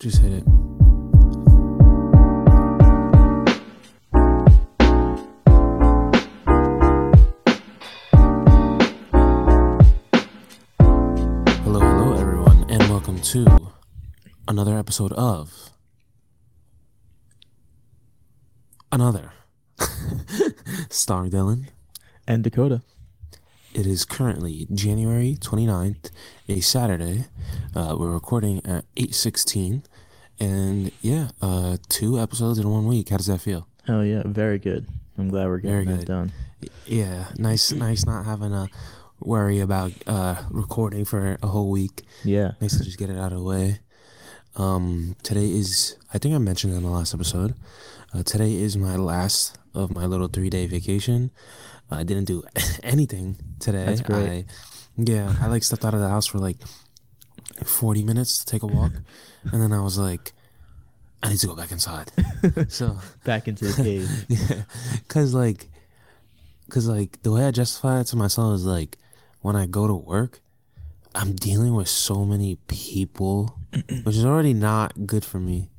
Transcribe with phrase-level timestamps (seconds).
[0.00, 0.44] Just hit it.
[11.62, 13.46] Hello, hello, everyone, and welcome to
[14.48, 15.68] another episode of
[18.90, 19.32] Another
[20.88, 21.68] starring Dylan.
[22.26, 22.80] and Dakota.
[23.72, 26.10] It is currently January 29th,
[26.48, 27.26] a Saturday.
[27.74, 29.84] Uh, we're recording at 8:16
[30.40, 33.10] and yeah, uh two episodes in one week.
[33.10, 33.66] How does that feel?
[33.86, 34.86] Hell yeah, very good.
[35.18, 36.06] I'm glad we're Very getting good.
[36.06, 36.32] that done.
[36.86, 38.68] Yeah, nice nice not having to
[39.20, 42.02] worry about uh recording for a whole week.
[42.24, 42.52] Yeah.
[42.60, 43.80] Nice to just get it out of the way.
[44.56, 47.54] Um today is I think I mentioned in the last episode.
[48.12, 51.30] Uh, today is my last of my little 3-day vacation.
[51.90, 52.42] I didn't do
[52.82, 53.84] anything today.
[53.84, 54.28] That's great.
[54.28, 54.44] I,
[54.96, 56.56] yeah, I like stepped out of the house for like
[57.64, 58.92] 40 minutes to take a walk
[59.52, 60.32] and then I was like
[61.22, 62.10] I need to go back inside.
[62.68, 64.24] so Back into the cave.
[64.28, 64.62] yeah,
[65.08, 65.68] cause like,
[66.70, 68.96] cause like the way I justify it to myself is like,
[69.42, 70.40] when I go to work,
[71.14, 73.58] I'm dealing with so many people,
[74.04, 75.70] which is already not good for me.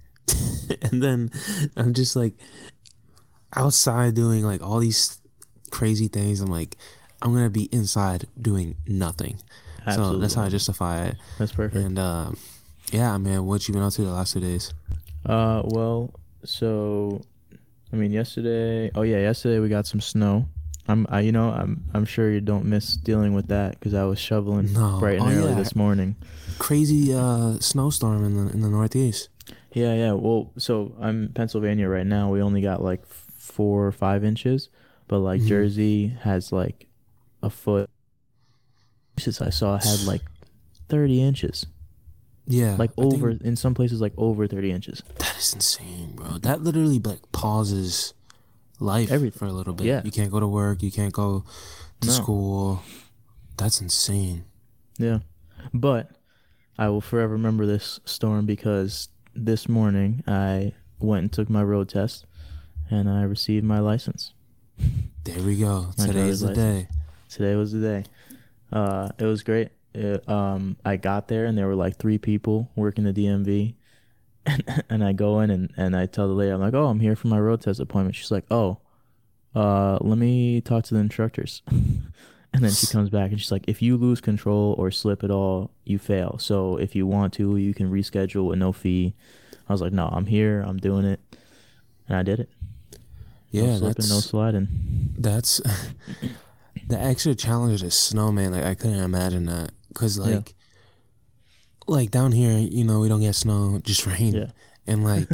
[0.81, 1.31] and then
[1.75, 2.35] I'm just like
[3.55, 5.19] outside doing like all these
[5.71, 6.39] crazy things.
[6.39, 6.77] I'm like,
[7.21, 9.41] I'm gonna be inside doing nothing.
[9.95, 11.15] So that's how I justify it.
[11.39, 11.75] That's perfect.
[11.85, 12.31] And uh,
[12.91, 14.73] yeah, man, what you been up to the last two days?
[15.25, 17.21] Uh, well, so,
[17.91, 18.91] I mean, yesterday.
[18.95, 20.47] Oh yeah, yesterday we got some snow.
[20.87, 24.03] I'm, I, you know, I'm, I'm sure you don't miss dealing with that because I
[24.03, 24.97] was shoveling No.
[24.99, 25.55] bright and Oh, early yeah.
[25.55, 26.15] this morning.
[26.57, 29.29] Crazy uh snowstorm in the in the Northeast.
[29.73, 30.11] Yeah, yeah.
[30.13, 32.29] Well, so I'm Pennsylvania right now.
[32.31, 34.69] We only got like four or five inches,
[35.07, 35.47] but like Mhm.
[35.47, 36.87] Jersey has like
[37.41, 37.89] a foot.
[39.17, 40.21] Since I saw had like
[40.89, 41.65] thirty inches,
[42.47, 45.03] Yeah, like over in some places like over thirty inches.
[45.19, 46.37] That is insane, bro.
[46.39, 48.13] That literally like pauses
[48.79, 49.37] life Everything.
[49.37, 49.85] for a little bit.
[49.85, 50.01] Yeah.
[50.03, 50.81] You can't go to work.
[50.81, 51.45] You can't go
[52.01, 52.13] to No.
[52.13, 52.83] school.
[53.57, 54.45] That's insane.
[54.97, 55.19] Yeah.
[55.73, 56.09] But
[56.79, 61.89] I will forever remember this storm because this morning I went and took my road
[61.89, 62.25] test
[62.89, 64.33] and I received my license.
[65.25, 65.91] There we go.
[65.99, 66.87] My Today's the day.
[67.29, 68.03] Today was the day.
[68.71, 69.69] Uh, it was great.
[69.93, 73.75] It, um, I got there and there were like three people working the DMV.
[74.43, 76.99] And, and I go in and, and I tell the lady, I'm like, oh, I'm
[76.99, 78.15] here for my road test appointment.
[78.15, 78.79] She's like, oh,
[79.53, 81.61] uh, let me talk to the instructors.
[81.67, 85.29] and then she comes back and she's like, if you lose control or slip at
[85.29, 86.39] all, you fail.
[86.39, 89.13] So if you want to, you can reschedule with no fee.
[89.69, 90.61] I was like, no, I'm here.
[90.65, 91.19] I'm doing it.
[92.07, 92.49] And I did it.
[93.51, 94.67] Yeah, no slipping, that's no sliding.
[95.17, 95.61] that's
[96.87, 98.51] the extra challenge of snow, man.
[98.51, 100.35] Like I couldn't imagine that because Yeah.
[100.35, 100.55] like
[101.87, 104.33] like down here, you know, we don't get snow, just rain.
[104.33, 104.45] Yeah.
[104.87, 105.27] And like,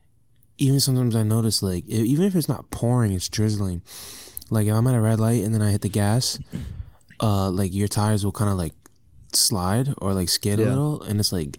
[0.58, 3.82] even sometimes I notice, like, even if it's not pouring, it's drizzling.
[4.50, 6.38] Like, if I'm at a red light and then I hit the gas,
[7.20, 8.74] uh, like your tires will kind of like
[9.32, 11.58] slide or like skid a little, and it's like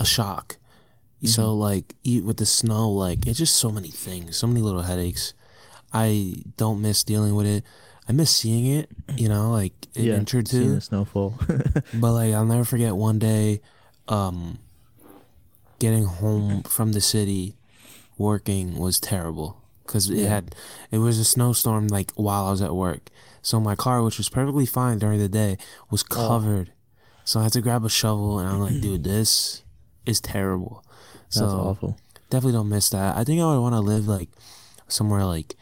[0.00, 0.56] a shock.
[1.24, 5.32] So like, with the snow, like it's just so many things, so many little headaches.
[5.92, 7.64] I don't miss dealing with it.
[8.08, 10.14] I miss seeing it, you know, like it yeah.
[10.14, 10.74] entered Seeing too.
[10.76, 11.34] the snowfall.
[11.94, 13.60] But like I'll never forget one day
[14.08, 14.58] um
[15.78, 17.56] getting home from the city
[18.16, 20.28] working was terrible cuz it Yeah.
[20.28, 20.54] had
[20.90, 23.10] it was a snowstorm like while I was at work.
[23.42, 25.58] So my car which was perfectly fine during the day
[25.90, 26.14] was Oh.
[26.14, 26.72] covered.
[27.24, 29.62] So I had to grab a shovel and I'm like, dude, this
[30.06, 30.84] is terrible.
[31.34, 31.98] That's so awful.
[32.30, 33.16] definitely don't miss that.
[33.16, 34.28] I think I would want to live like
[34.88, 35.56] somewhere like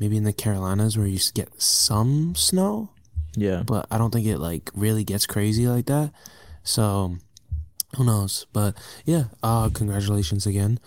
[0.00, 2.88] maybe in the Carolinas where you get some snow
[3.36, 3.62] Yeah.
[3.64, 6.10] but I don't think it like really gets crazy like that.
[6.64, 7.16] So
[7.96, 8.46] who knows?
[8.52, 10.80] But yeah, uh congratulations again.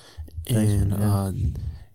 [0.48, 1.14] Thanks, and yeah.
[1.16, 1.32] uh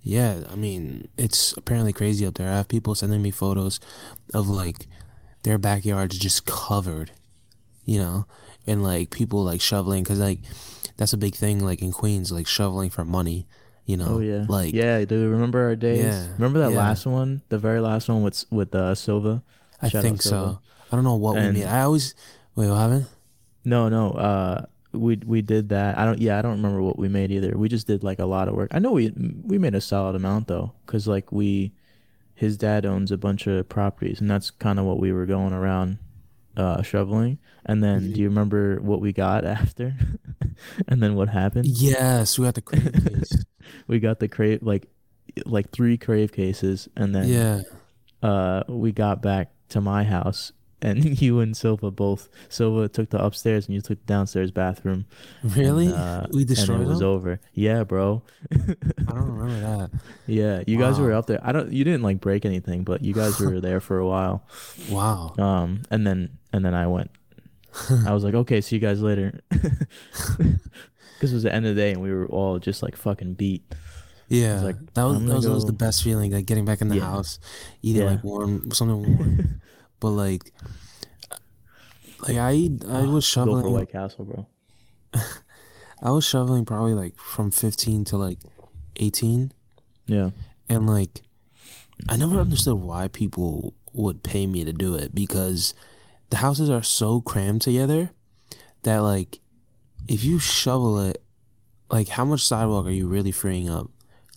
[0.02, 2.48] yeah, I mean, it's apparently crazy up there.
[2.50, 3.78] I have people sending me photos
[4.32, 4.86] of like
[5.42, 7.10] their backyards just covered,
[7.84, 8.24] you know,
[8.66, 10.40] and like people like shoveling cuz like
[10.96, 13.46] that's a big thing like in Queens like shoveling for money,
[13.88, 14.06] you know.
[14.08, 14.44] Oh yeah.
[14.48, 15.30] Like yeah, Do dude.
[15.32, 16.04] Remember our days?
[16.04, 16.78] Yeah, Remember that yeah.
[16.78, 19.42] last one, the very last one with with uh, Silva.
[19.82, 20.60] I Shout think so.
[20.92, 21.68] I don't know what And- we made.
[21.68, 22.14] I always
[22.54, 23.06] Wait, what happened?
[23.64, 24.10] No, no.
[24.12, 25.96] Uh, we we did that.
[25.98, 26.18] I don't.
[26.20, 27.56] Yeah, I don't remember what we made either.
[27.56, 28.70] We just did like a lot of work.
[28.72, 29.12] I know we
[29.44, 31.72] we made a solid amount though, cause like we,
[32.34, 35.52] his dad owns a bunch of properties, and that's kind of what we were going
[35.52, 35.98] around,
[36.56, 37.38] uh, shoveling.
[37.66, 39.94] And then, do you remember what we got after?
[40.88, 41.66] and then what happened?
[41.66, 43.44] Yes, we got the crate case.
[43.86, 44.86] We got the crave like,
[45.44, 47.60] like three crave cases, and then yeah.
[48.22, 52.28] uh we got back to my house and you and Silva both.
[52.48, 55.06] Silva took the upstairs, and you took the downstairs bathroom.
[55.42, 55.86] Really?
[55.86, 57.08] And, uh, we destroyed and it was them?
[57.08, 57.40] over.
[57.52, 58.22] Yeah, bro.
[58.52, 58.56] I
[59.12, 59.90] don't remember that.
[60.26, 61.40] Yeah, you guys were up there.
[61.42, 61.72] I don't.
[61.72, 64.44] You didn't like break anything, but you guys were there for a while.
[64.90, 65.34] Wow.
[65.38, 67.10] Um, and then and then I went.
[68.06, 69.40] I was like, okay, see you guys later.
[71.18, 73.34] Because it was the end of the day, and we were all just like fucking
[73.34, 73.62] beat.
[74.28, 76.96] Yeah, like, that was that was always the best feeling, like getting back in the
[76.96, 77.10] Yeah.
[77.10, 77.38] house,
[77.82, 78.10] eating Yeah.
[78.10, 79.60] like warm something warm.
[80.00, 80.52] but like,
[82.20, 83.72] like I I ah, was Go for shoveling.
[83.72, 84.46] White Castle, bro.
[86.02, 88.38] I was shoveling probably like from fifteen to like
[88.96, 89.52] eighteen,
[90.06, 90.30] Yeah.
[90.68, 91.22] and like
[92.08, 95.74] I never understood why people would pay me to do it because
[96.30, 98.10] the houses are so crammed together
[98.82, 99.40] that like
[100.06, 101.22] if you shovel it,
[101.90, 103.90] like how much sidewalk are you really freeing up?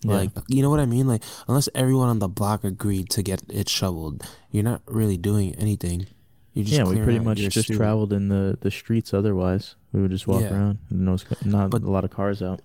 [0.04, 0.16] Yeah.
[0.16, 1.08] Like you know what I mean?
[1.08, 5.54] Like unless everyone on the block agreed to get it shoveled, you're not really doing
[5.56, 6.08] anything.
[6.54, 7.78] You're just yeah, we pretty much just street.
[7.78, 9.14] traveled in the the streets.
[9.14, 10.54] Otherwise, we would just walk Yeah.
[10.54, 10.80] around.
[10.90, 12.62] And no, not But- a lot of cars out.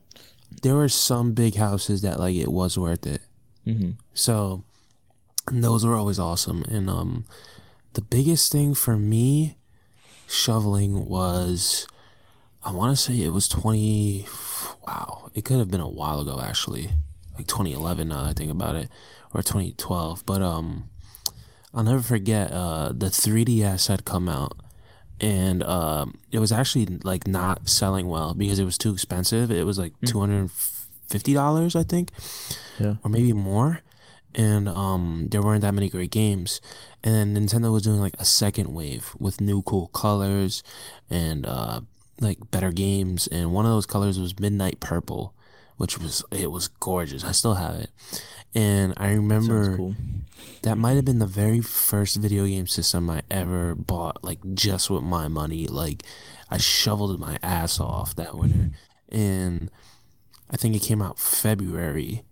[0.63, 3.21] There were some big houses that like it was worth it.
[3.67, 3.91] Mm-hmm.
[4.15, 4.65] So
[5.53, 6.65] those were always awesome.
[6.69, 7.25] And um
[7.93, 9.57] the biggest thing for me
[10.27, 11.87] shoveling was
[12.67, 14.27] I want to say it was 20
[14.87, 16.91] wow, it could have been a while ago actually.
[17.37, 18.89] Like 2011 now that I think about it
[19.33, 20.91] or 2012, but um
[21.73, 24.57] I'll never forget uh the 3DS had come out
[25.21, 29.51] and um it was actually like not selling well because it was too expensive.
[29.51, 32.11] It was like $250 I think
[32.81, 32.95] Yeah.
[33.05, 33.81] or maybe more.
[34.35, 36.61] And um, there weren't that many great games.
[37.03, 40.63] And then Nintendo was doing like a second wave with new cool colors
[41.09, 41.81] and uh,
[42.21, 43.27] like better games.
[43.27, 45.35] And one of those colors was Midnight Purple,
[45.77, 47.25] which was it was gorgeous.
[47.25, 47.91] I still have it.
[48.55, 49.95] And I remember cool.
[50.63, 54.89] that might have been the very first video game system I ever bought, like just
[54.89, 55.67] with my money.
[55.67, 56.03] Like
[56.51, 58.71] I shoveled my ass off that winter,
[59.11, 59.71] and
[60.51, 62.23] I think it came out February,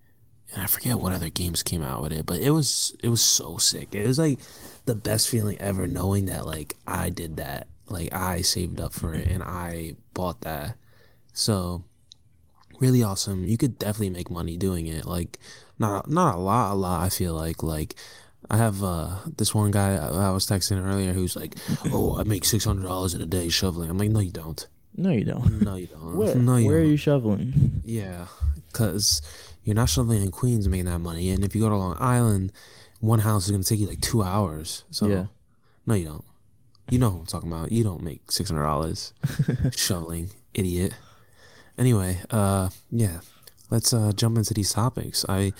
[0.53, 3.21] and I forget what other games came out with it, but it was it was
[3.21, 3.95] so sick.
[3.95, 4.39] It was like
[4.87, 9.15] the best feeling ever, knowing that like I did that, like I saved up for
[9.15, 10.77] it and I bought that.
[11.33, 11.85] So
[12.81, 13.45] really awesome.
[13.45, 15.05] You could definitely make money doing it.
[15.07, 15.39] Like
[15.79, 17.03] not not a lot, a lot.
[17.03, 17.95] I feel like like
[18.51, 21.55] I have uh this one guy I I was texting earlier who's like,
[21.93, 23.91] oh, I make six hundred dollars in a day shoveling.
[23.91, 24.67] I'm like, no, you don't.
[24.97, 25.61] No, you don't.
[25.63, 26.15] No, you don't.
[26.17, 26.35] Where?
[26.37, 26.91] No, you Where are don't.
[26.91, 27.83] you shoveling?
[27.85, 28.27] Yeah,
[28.71, 29.23] because
[29.65, 32.53] you're not shoveling in Queens making that money, and if you go to Long Island,
[33.01, 34.85] one house is gonna take you like two hours.
[34.91, 35.27] So Yeah.
[35.87, 36.25] no, you don't.
[36.91, 37.73] You know what I'm talking about.
[37.73, 39.13] You don't make six hundred dollars
[39.77, 40.95] shoveling, idiot.
[41.79, 43.21] Anyway, uh, yeah,
[43.71, 45.25] let's uh jump into these topics.
[45.29, 45.53] I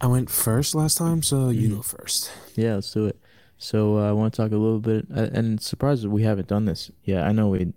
[0.00, 2.30] I went first last time, so you go first.
[2.54, 3.18] Yeah, let's do it.
[3.58, 6.64] So uh, I want to talk a little bit, uh, and surprised we haven't done
[6.64, 6.90] this.
[7.04, 7.72] Yeah, I know we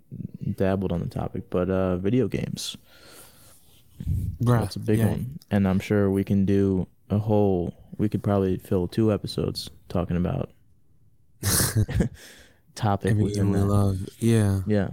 [0.56, 2.76] dabbled on the topic, but uh, video games.
[4.42, 5.08] Bruh, That's a big yeah.
[5.08, 7.74] one, and I'm sure we can do a whole.
[7.98, 10.50] We could probably fill two episodes talking about
[12.74, 13.98] topic we love.
[14.18, 14.90] Yeah, Yeah,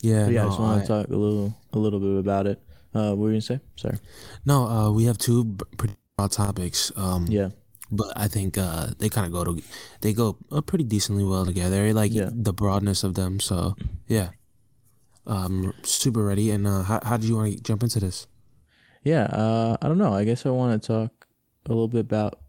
[0.00, 0.24] yeah.
[0.26, 0.42] but yeah.
[0.44, 2.60] I just want to talk a little, a little bit about it.
[2.94, 3.60] Uh, what were you gonna say?
[3.76, 3.98] Sorry.
[4.44, 6.90] No, uh, we have two pretty broad topics.
[6.96, 7.50] Um, Yeah,
[7.90, 9.62] but I think uh, they kind of go to
[10.00, 11.92] they go uh, pretty decently well together.
[11.92, 12.30] Like Yeah.
[12.32, 13.40] the broadness of them.
[13.40, 13.76] So
[14.08, 14.30] yeah,
[15.26, 16.50] um, super ready.
[16.50, 18.26] And uh, how how do you want to jump into this?
[19.04, 19.24] yeah.
[19.24, 20.12] Uh, I don't know.
[20.12, 21.26] I guess I want to talk
[21.66, 22.40] a little bit about,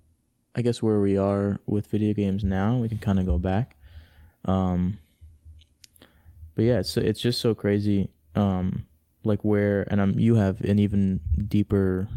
[0.56, 2.77] I guess where we are with video games now.
[2.77, 3.75] We can kind of go back.
[4.46, 4.98] Um,
[6.56, 8.10] but yeah, it's it's just so crazy.
[8.36, 8.86] Um,
[9.24, 12.08] like where and um, you have an even deeper,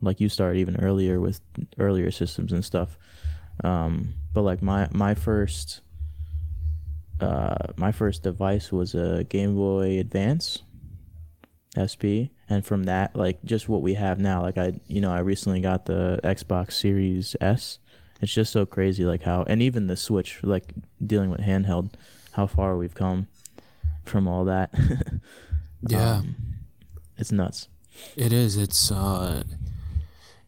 [0.00, 1.40] like you started even earlier with
[1.78, 2.98] earlier systems and stuff.
[3.64, 5.80] Um, but like my my first,
[7.20, 10.62] uh, my first device was a Game Boy Advance,
[11.78, 14.42] SP, and from that, like just what we have now.
[14.42, 17.78] Like I, you know, I recently got the Xbox Series S.
[18.20, 20.74] It's just so crazy, like how, and even the Switch, like
[21.04, 21.92] dealing with handheld,
[22.32, 23.28] how far we've come
[24.04, 24.70] from all that.
[25.88, 26.16] Yeah.
[26.16, 26.36] Um,
[27.16, 27.68] it's nuts.
[28.14, 28.58] It is.
[28.58, 29.44] It's uh,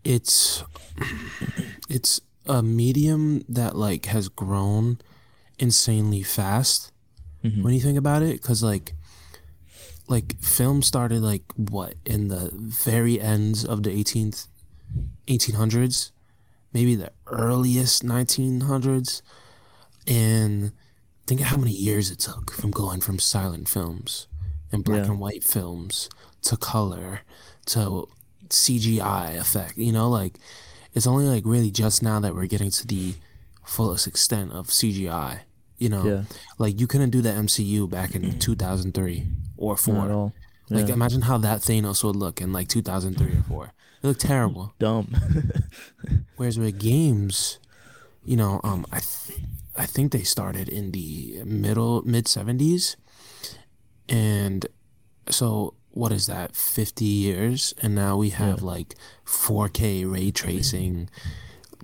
[0.04, 0.62] it's
[1.88, 4.98] it's a medium that like has grown
[5.58, 6.92] insanely fast
[7.42, 7.62] Mhm.
[7.62, 8.42] when you think about it.
[8.42, 8.92] Cause like
[10.08, 14.46] like film started like what in the very ends of the 18th
[15.28, 16.10] 1800s,
[16.72, 19.22] maybe the earliest 1900s,
[20.06, 20.72] and
[21.26, 24.26] think of how many years it took from going from silent films
[24.70, 25.12] and black Yeah.
[25.12, 26.08] and white films
[26.42, 27.20] to color
[27.66, 28.08] to
[28.48, 29.78] CGI effect.
[29.78, 30.38] You know, like
[30.94, 33.14] it's only like really just now that we're getting to the
[33.64, 35.40] fullest extent of CGI.
[35.78, 36.22] You know, Yeah.
[36.58, 39.26] like you couldn't do the MCU back in 2003
[39.62, 40.10] or four.
[40.12, 40.32] all.
[40.70, 43.72] Like imagine how that Thanos would look in like 2003 or four.
[44.02, 44.72] It looked terrible.
[44.78, 45.14] dumb.
[46.36, 47.58] Whereas with games,
[48.24, 49.38] you know, um, I, th-
[49.76, 52.96] I think they started in the middle mid seventies,
[54.08, 54.66] and
[55.28, 56.56] so what is that?
[56.56, 58.66] Fifty years, and now we have Yeah.
[58.66, 61.08] like four K ray tracing.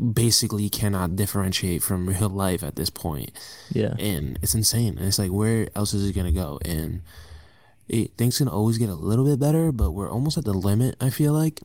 [0.00, 3.32] Basically, cannot differentiate from real life at this point,
[3.72, 3.94] yeah.
[3.98, 4.96] and it's insane.
[4.96, 6.58] And it's like, where else is it gonna go?
[6.64, 7.02] And
[7.88, 10.96] it, things can always get a little bit better, but we're almost at the limit.
[11.00, 11.60] I feel like,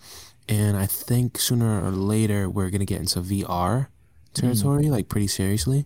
[0.47, 3.87] and I think sooner or later we're gonna get into VR
[4.33, 5.85] territory, like pretty seriously.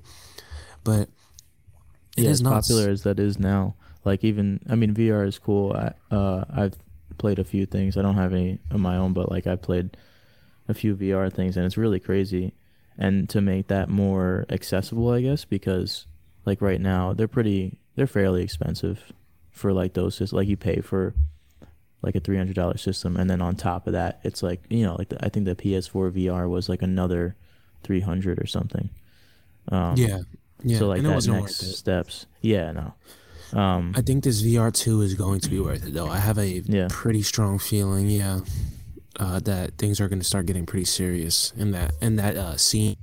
[0.83, 1.09] But
[2.15, 2.67] it yeah, is as nuts.
[2.67, 3.75] popular as that is now.
[4.05, 5.73] Like even, I mean, VR is cool.
[5.73, 6.75] I, uh, I've
[7.17, 7.97] played a few things.
[7.97, 9.97] I don't have any of my own, but like I played
[10.67, 12.53] a few VR things, and it's really crazy.
[12.97, 16.07] And to make that more accessible, I guess, because
[16.45, 19.11] like right now they're pretty, they're fairly expensive
[19.57, 20.17] for like those.
[20.17, 21.13] Just like you pay for
[22.01, 24.83] like a three hundred dollar system, and then on top of that, it's like you
[24.83, 27.35] know, like the, I think the PS4 VR was like another
[27.83, 28.89] three hundred or something.
[29.69, 30.19] Um, Yeah,
[30.63, 30.79] yeah.
[30.79, 32.25] so like and that next steps.
[32.41, 32.93] Yeah, no.
[33.59, 36.07] Um, I think this VR two is going to be worth it, though.
[36.09, 36.87] I have a Yeah.
[36.89, 38.41] pretty strong feeling, yeah,
[39.19, 42.57] uh, that things are going to start getting pretty serious in that in that uh,
[42.57, 42.97] scene.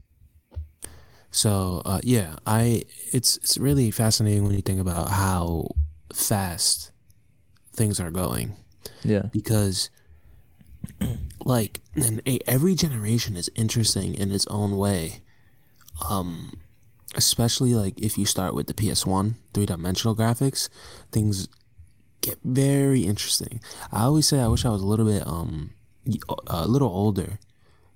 [1.30, 5.68] So uh, yeah, I it's it's really fascinating when you think about how
[6.14, 6.92] fast
[7.72, 8.56] things are going
[9.02, 9.90] yeah, because
[11.44, 15.20] like and every generation is interesting in its own way
[16.08, 16.58] um
[17.14, 20.68] especially like if you start with the ps1 three-dimensional graphics
[21.12, 21.48] things
[22.20, 23.60] get very interesting
[23.92, 25.70] i always say i wish i was a little bit um
[26.46, 27.38] a little older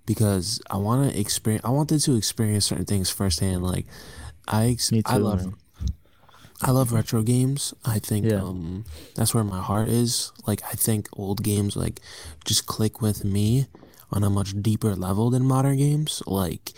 [0.07, 3.87] because i want to experience i wanted to experience certain things firsthand like
[4.47, 5.03] i ex- too.
[5.07, 5.55] i love man.
[6.61, 7.73] I love retro games.
[7.85, 8.43] I think Yeah.
[8.43, 8.85] um
[9.15, 10.33] that's where my heart is.
[10.47, 12.01] Like I think old games like
[12.45, 13.67] just click with me
[14.11, 16.23] on a much deeper level than modern games.
[16.27, 16.73] Like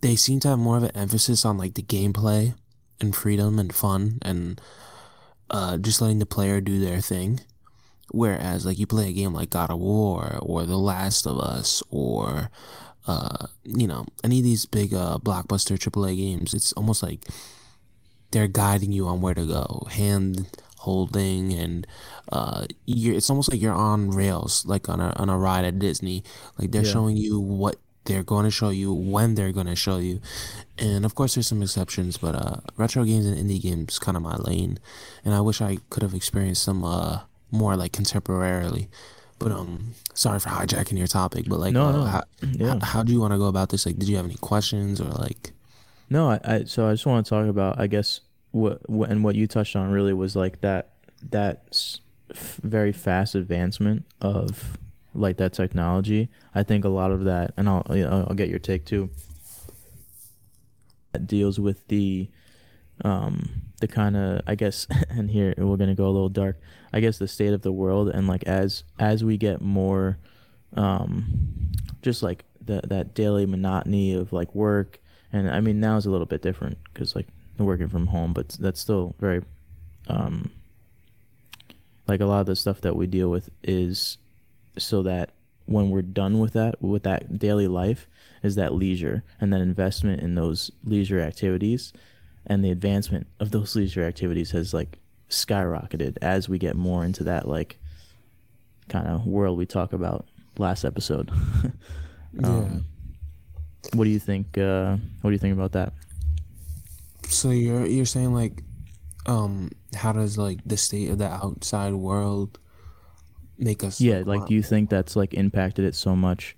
[0.00, 2.54] they seem to have more of an emphasis on like the gameplay
[3.00, 4.60] and freedom and fun and
[5.50, 7.40] uh just letting the player do their thing.
[8.10, 11.82] Whereas like you play a game like God of War or The Last of Us
[11.88, 12.50] or
[13.06, 17.24] uh you know any of these big uh blockbuster AAA games, it's almost like
[18.32, 20.48] they're guiding you on where to go, hand
[20.78, 21.86] holding, and
[22.32, 25.78] uh, you're, it's almost like you're on rails, like on a on a ride at
[25.78, 26.24] Disney.
[26.58, 26.92] Like they're Yeah.
[26.92, 30.20] showing you what they're going to show you when they're going to show you,
[30.78, 34.22] and of course there's some exceptions, but uh, retro games and indie games kind of
[34.24, 34.78] my lane,
[35.24, 37.20] and I wish I could have experienced some uh
[37.52, 38.88] more like contemporarily.
[39.38, 42.04] But um, sorry for hijacking your topic, but like, No, uh, no.
[42.04, 42.78] How, Yeah.
[42.82, 43.84] how do you want to go about this?
[43.86, 45.52] Like, did you have any questions or like?
[46.12, 49.24] No, I, I so I just want to talk about I guess what, what and
[49.24, 50.90] what you touched on really was like that
[51.30, 51.96] that
[52.30, 54.76] f- very fast advancement of
[55.14, 56.28] like that technology.
[56.54, 59.08] I think a lot of that, and I'll you know, I'll get your take too.
[61.12, 62.28] That deals with the
[63.02, 66.60] um the kind of I guess and here we're gonna go a little dark.
[66.92, 70.18] I guess the state of the world and like as as we get more
[70.76, 74.98] um just like the, that daily monotony of like work
[75.32, 77.26] and I mean now is a little bit different because like
[77.58, 79.42] I'm working from home, but that's still very,
[80.08, 80.50] um,
[82.06, 84.18] like a lot of the stuff that we deal with is
[84.78, 85.30] so that
[85.66, 88.08] when we're done with that with that daily life
[88.42, 91.92] is that leisure and that investment in those leisure activities
[92.46, 94.98] and the advancement of those leisure activities has like
[95.30, 97.78] skyrocketed as we get more into that like
[98.88, 100.26] kind of world we talk about
[100.58, 101.30] last episode.
[102.42, 102.86] Um,
[103.94, 104.56] what do you think?
[104.58, 105.92] Uh, what do you think about that?
[107.28, 108.62] So you're you're saying like,
[109.26, 112.58] um, how does like the state of the outside world
[113.58, 114.00] make us?
[114.00, 116.56] Yeah, like do you think that's like impacted it so much?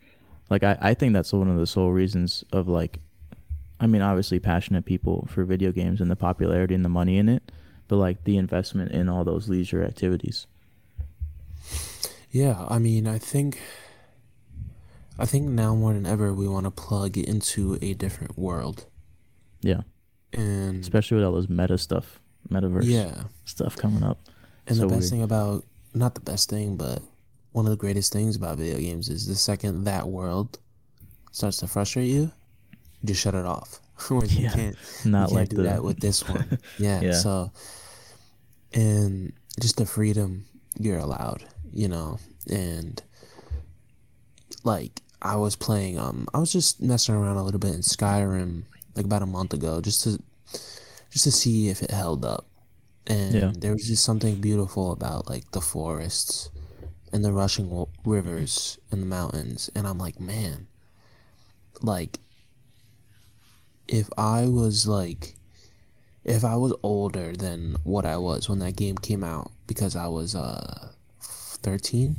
[0.51, 3.01] Like I, I think that's one of the sole reasons of like
[3.81, 7.29] I mean obviously passionate people for video games and the popularity and the money in
[7.29, 7.51] it,
[7.89, 10.47] but like the investment in all those leisure activities.
[12.35, 13.61] Yeah, I mean, I think,
[15.19, 18.87] I think now more than ever we want to plug into a different world,
[19.61, 19.83] Yeah.
[20.33, 24.19] and Especially with all those meta stuff, metaverse yeah, stuff coming up.
[24.67, 25.11] and So the best weird.
[25.11, 27.01] thing about not the best thing, but
[27.53, 30.59] one of the greatest things about video games is the second that world
[31.31, 32.33] starts to frustrate you,
[33.01, 33.81] you just shut it off.
[34.11, 36.59] You Yeah, can't Not you like can't do the that with this one.
[36.79, 37.13] Yeah, Yeah.
[37.13, 37.53] So,
[38.73, 42.19] and just the freedom you're allowed, you know,
[42.51, 43.01] and
[44.65, 45.99] like I was playing.
[45.99, 48.65] Um, I was just messing around a little bit in Skyrim
[48.95, 50.21] like about a month ago, just to
[51.11, 52.47] just to see if it held up.
[53.07, 53.53] And Yeah.
[53.57, 56.51] there was just something beautiful about like the forests
[57.13, 59.71] and the rushing rivers and the mountains.
[59.75, 60.67] And I'm like, man,
[61.83, 62.21] like
[63.89, 65.35] if I was like
[66.25, 70.07] if I was older than what I was when that game came out because I
[70.07, 72.17] was uh 13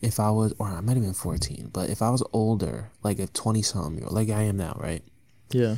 [0.00, 3.18] if I was or I might have been 14 but if I was older like
[3.18, 5.02] a 20 something year old like I am now right
[5.50, 5.76] Yeah.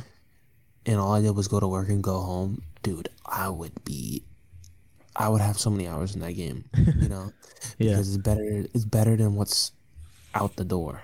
[0.85, 4.23] and all I did was go to work and go home dude I would be
[5.15, 6.65] I would have so many hours in that game
[6.99, 7.31] you know
[7.77, 7.91] Yeah.
[7.91, 9.71] because it's better it's better than what's
[10.35, 11.01] out the door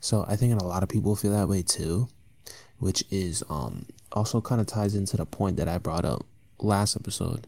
[0.00, 2.08] so i think a lot of people feel that way too
[2.78, 6.26] which is um also kind of ties into the point that i brought up
[6.58, 7.46] last episode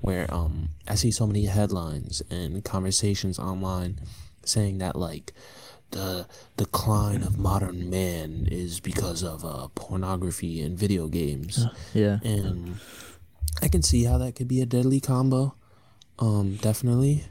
[0.00, 3.98] where um i see so many headlines and conversations online
[4.44, 5.32] saying that like
[5.92, 6.26] the
[6.56, 12.18] decline of modern man is because of uh, pornography and video games Yeah.
[12.24, 12.76] and
[13.62, 15.54] I can see how that could be a deadly combo.
[16.18, 17.24] Um, definitely,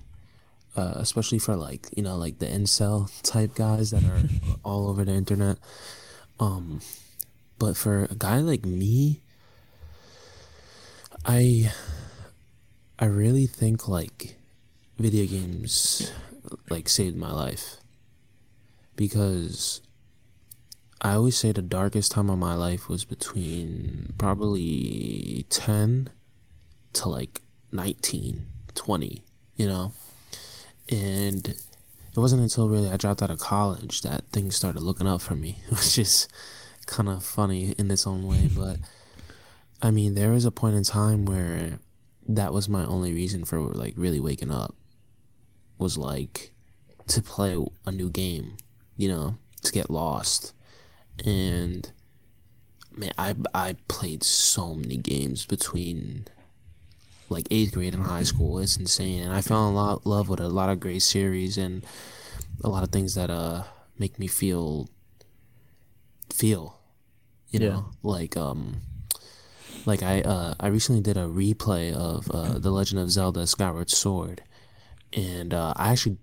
[0.76, 4.24] uh, especially for like you know like the incel type guys that are
[4.64, 5.58] all over the internet.
[6.40, 6.80] Um,
[7.60, 9.22] but for a guy like me,
[11.26, 11.72] I
[12.98, 14.38] I really think like
[14.98, 16.14] video games
[16.70, 17.78] like saved my life
[18.96, 19.82] because
[21.02, 26.10] I always say the darkest time of my life was between probably 10
[26.94, 27.42] to like
[27.74, 29.24] 19, 20,
[29.58, 29.92] you know?
[30.90, 35.22] And it wasn't until really I dropped out of college that things started looking up
[35.22, 36.30] for me, which is
[36.86, 38.50] kind of funny in its own way.
[38.56, 38.78] But
[39.82, 41.80] I mean, there was a point in time where
[42.28, 44.76] that was my only reason for like really waking up
[45.78, 46.52] was like
[47.08, 47.56] to play
[47.86, 48.58] a new game,
[48.98, 50.54] you know, to get lost
[51.24, 51.92] and
[52.96, 56.26] man, I I played so many games between
[57.30, 58.60] like eighth grade and high school.
[58.60, 61.86] It's insane, and I fell in lot, love with a lot of great series and
[62.64, 63.64] a lot of things that uh
[63.98, 64.90] make me feel
[66.34, 66.80] feel,
[67.50, 67.70] you Yeah.
[67.70, 68.78] know, like um.
[69.86, 73.90] Like I, uh, I recently did a replay of uh, The Legend of Zelda: Skyward
[73.90, 74.44] Sword,
[75.14, 76.18] and uh, I actually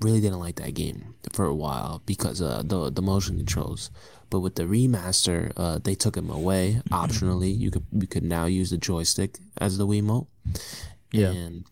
[0.00, 3.90] really didn't like that game for a while because uh the the motion controls.
[4.30, 7.56] But with the remaster, uh, they took them away optionally.
[7.56, 10.28] You could you could now use the joystick as the Wiimote.
[11.12, 11.30] Yeah.
[11.30, 11.64] And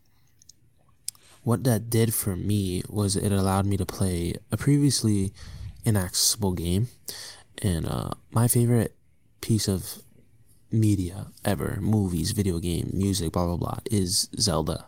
[1.44, 5.33] what that did for me was it allowed me to play a previously
[5.85, 6.88] inaccessible game.
[7.62, 8.94] And uh, my favorite
[9.40, 10.03] piece of
[10.71, 14.87] media ever, movies, video game, music, blah blah blah, is Zelda.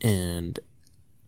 [0.00, 0.58] And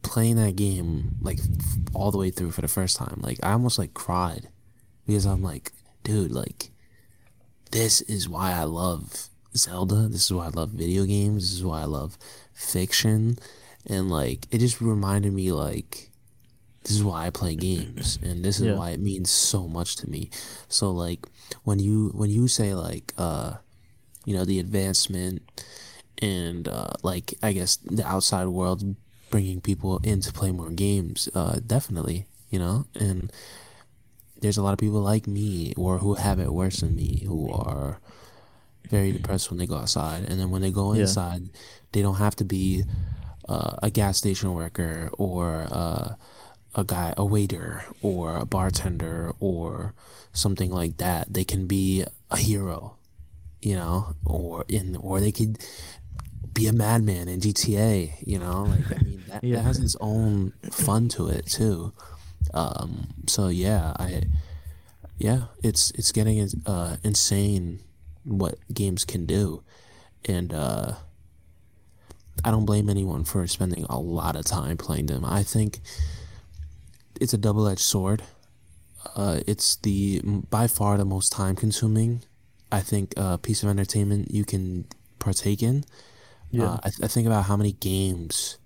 [0.03, 3.53] playing that game like f- all the way through for the first time, like I
[3.53, 4.49] almost like cried
[5.07, 6.71] because I'm like, dude, like
[7.71, 10.09] this is why I love Zelda.
[10.09, 11.43] This is why I love video games.
[11.51, 12.19] This is why I love
[12.53, 13.39] fiction.
[13.87, 16.11] And like it just reminded me like
[16.83, 18.75] this is why I play games and this is Yeah.
[18.77, 20.31] why it means so much to me.
[20.69, 21.27] So like
[21.65, 23.55] when you when you say like uh
[24.25, 25.43] you know the advancement
[26.23, 28.97] and uh like I guess the outside world
[29.31, 32.87] bringing people in to play more games uh definitely, you know?
[32.95, 33.33] And
[34.41, 37.51] there's a lot of people like me or who have it worse than me who
[37.51, 37.99] are
[38.91, 41.03] very depressed when they go outside and then when they go Yeah.
[41.03, 41.49] inside
[41.93, 42.85] they don't have to be
[43.49, 46.15] uh, a gas station worker or uh,
[46.75, 49.95] a guy a waiter or a bartender or
[50.35, 52.97] something like that they can be a hero
[53.63, 55.59] you know or in or they could
[56.53, 59.57] be a madman in GTA you know like I mean that, Yeah.
[59.57, 61.93] that has its own fun to it too
[62.53, 64.25] um so yeah I
[65.19, 67.81] yeah it's it's getting uh insane
[68.25, 69.63] what games can do
[70.27, 70.95] and uh
[72.45, 75.25] I don't blame anyone for spending a lot of time playing them.
[75.25, 75.81] I think
[77.21, 78.23] it's a double-edged sword.
[79.15, 82.23] Uh, it's the by far the most time-consuming,
[82.73, 84.87] I think, uh, piece of entertainment you can
[85.19, 85.85] partake in.
[86.51, 86.65] Yeah.
[86.65, 88.59] Uh, I, th- I think about how many games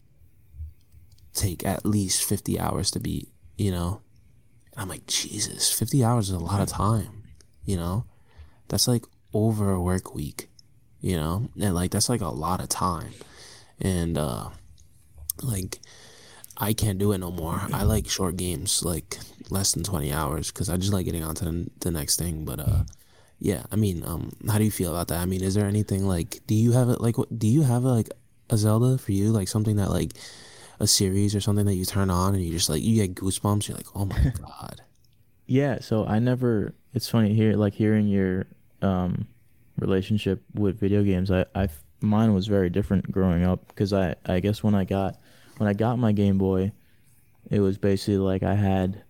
[1.35, 3.29] take at least fifty hours to beat.
[3.57, 4.03] You know,
[4.72, 7.24] and I'm like, Jesus, fifty hours is a lot of time.
[7.64, 8.05] You know,
[8.68, 10.48] that's like over a work week.
[11.01, 13.12] You know, and like that's like a lot of time
[13.81, 14.48] and uh
[15.42, 15.79] like
[16.57, 17.61] I can't do it no more.
[17.72, 19.18] I like short games, like
[19.50, 22.44] less than 20 hours cuz I just like getting on to the, the next thing,
[22.44, 22.84] but uh
[23.40, 25.20] yeah, I mean, um how do you feel about that?
[25.20, 27.84] I mean, is there anything like do you have it like what do you have
[27.84, 28.11] like
[28.50, 30.12] a Zelda for you like something that like
[30.80, 33.68] a series or something that you turn on and you just like you get goosebumps.
[33.68, 34.82] You're like, oh my god.
[35.46, 36.74] Yeah, so I never.
[36.94, 38.46] It's funny here, like hearing your
[38.82, 39.26] um,
[39.78, 41.30] relationship with video games.
[41.30, 41.68] I, I,
[42.00, 45.18] mine was very different growing up because I, I guess when I got,
[45.58, 46.72] when I got my Game Boy,
[47.50, 49.02] it was basically like I had,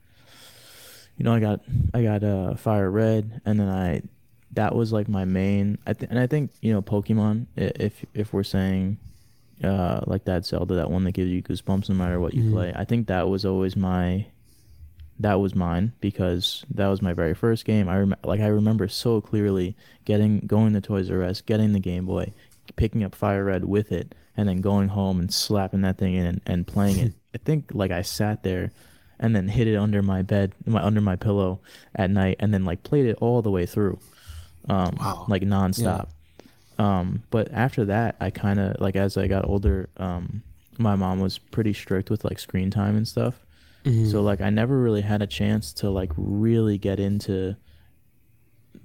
[1.18, 1.60] you know, I got,
[1.92, 4.02] I got uh, Fire Red, and then I,
[4.52, 5.76] that was like my main.
[5.86, 7.46] I th- and I think you know Pokemon.
[7.56, 8.96] If if we're saying,
[9.62, 12.52] uh, like that Zelda, that one that gives you goosebumps no matter what you Mhm.
[12.52, 12.72] play.
[12.74, 14.26] I think that was always my
[15.20, 17.88] that was mine because that was my very first game.
[17.88, 21.80] I rem- like I remember so clearly getting going to Toys R Us, getting the
[21.80, 22.32] Game Boy,
[22.76, 26.24] picking up Fire Red with it, and then going home and slapping that thing in
[26.26, 27.12] and, and playing it.
[27.34, 28.70] I think like I sat there
[29.20, 31.60] and then hid it under my bed, my under my pillow
[31.94, 33.98] at night, and then like played it all the way through,
[34.68, 35.24] um, Wow.
[35.28, 36.08] like nonstop.
[36.78, 40.42] Um, but after that, I kind of like as I got older, um,
[40.78, 43.44] my mom was pretty strict with like screen time and stuff.
[43.84, 44.10] Mhm.
[44.10, 47.56] So like I never really had a chance to like really get into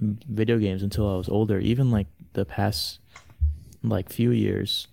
[0.00, 1.58] video games until I was older.
[1.60, 2.98] Even like the past
[3.82, 4.88] like few years,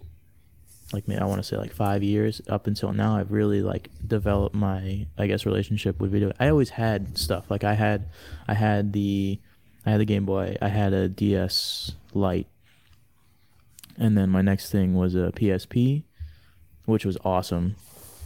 [0.94, 4.56] like I want to say like five years up until now, I've really like developed
[4.56, 6.32] my I guess relationship with video.
[6.40, 8.10] I always had stuff like I had
[8.48, 9.40] I had the
[9.86, 12.48] I had the Game Boy, I had a DS Lite,
[13.98, 16.04] and then my next thing was a PSP,
[16.86, 17.76] which was awesome.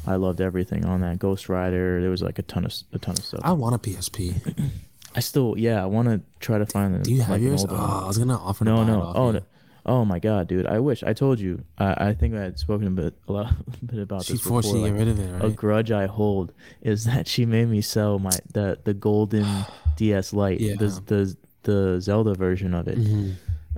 [0.08, 1.20] I loved everything on that.
[1.20, 2.02] Ghost Rider.
[2.02, 3.42] There was like a ton of a ton of stuff.
[3.44, 4.72] I want a PSP.
[5.16, 6.96] I still, yeah, I want to try to find.
[6.96, 7.04] It.
[7.04, 7.66] Do you have like, yours?
[7.68, 8.02] Oh.
[8.04, 8.66] I was gonna offer.
[8.66, 9.14] To no, no.
[9.16, 9.42] Oh, no.
[9.86, 10.66] Oh my god, dude!
[10.66, 11.64] I wish I told you.
[11.78, 14.42] I, I think I had spoken a bit, a lot, a bit about She this
[14.42, 14.88] forced before.
[14.88, 17.70] you to like, get rid of it, A grudge I hold is that she made
[17.70, 19.46] me sell my the the golden
[19.98, 20.76] DS Lite, Yeah.
[20.78, 22.98] the the the Zelda version of it.
[22.98, 23.34] Mhm.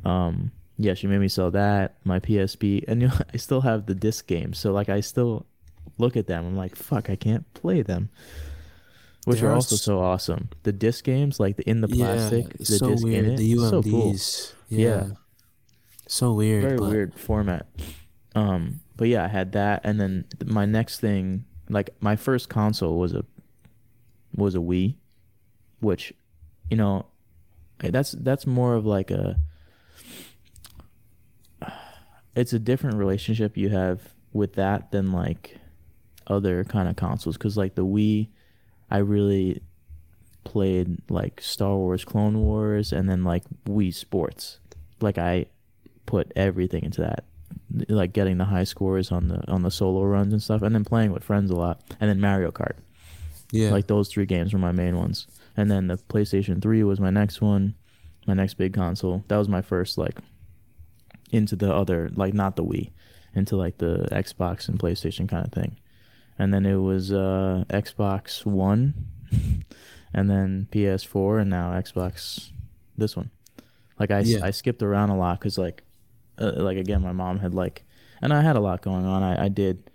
[0.05, 3.85] Um, yeah, she made me sell that, my PSP, and you know, I still have
[3.87, 4.59] the disc games.
[4.59, 5.45] So like, I still
[5.97, 6.45] look at them.
[6.45, 8.09] I'm like, fuck, I can't play them.
[9.25, 10.49] Which There are also s- so awesome.
[10.63, 13.25] The disc games, like the in the plastic, yeah, the so disc weird.
[13.25, 14.15] in it, the it's so cool.
[14.69, 14.87] Yeah.
[14.87, 15.07] Yeah.
[16.07, 16.63] So weird.
[16.63, 17.67] Very but weird format.
[18.35, 22.97] Um, but yeah, I had that, and then my next thing, like my first console
[22.97, 23.25] was a
[24.35, 24.95] was a Wii,
[25.79, 26.13] which,
[26.69, 27.05] you know,
[27.83, 29.37] eh, that's that's more of like a.
[32.35, 35.57] It's a different relationship you have with that than like
[36.27, 38.27] other kind of consoles, because like the Wii,
[38.91, 39.63] I really
[40.43, 44.59] played like Star Wars Clone Wars and then like Wii Sports.
[45.01, 45.47] Like I
[46.07, 47.25] put everything into that.
[47.89, 50.83] Like getting the high scores on the on the solo runs and stuff and then
[50.83, 51.81] playing with friends a lot.
[51.99, 52.77] And then Mario Kart.
[53.51, 53.69] yeah.
[53.69, 55.27] Like those three games were my main ones.
[55.55, 57.73] And then the PlayStation 3 was my next one,
[58.27, 59.23] my next big console.
[59.27, 60.17] That was my first like
[61.31, 62.91] into the other like not the Wii,
[63.35, 65.77] into like the Xbox and PlayStation kind of thing.
[66.39, 68.93] And then it was uh Xbox 1
[70.13, 72.51] and then PS4 and now Xbox
[72.97, 73.29] this one.
[73.99, 74.39] Like I, Yeah.
[74.43, 75.83] I skipped around a lot cuz like
[76.39, 77.83] uh, like again my mom had like
[78.21, 79.23] and I had a lot going on.
[79.23, 79.89] I I did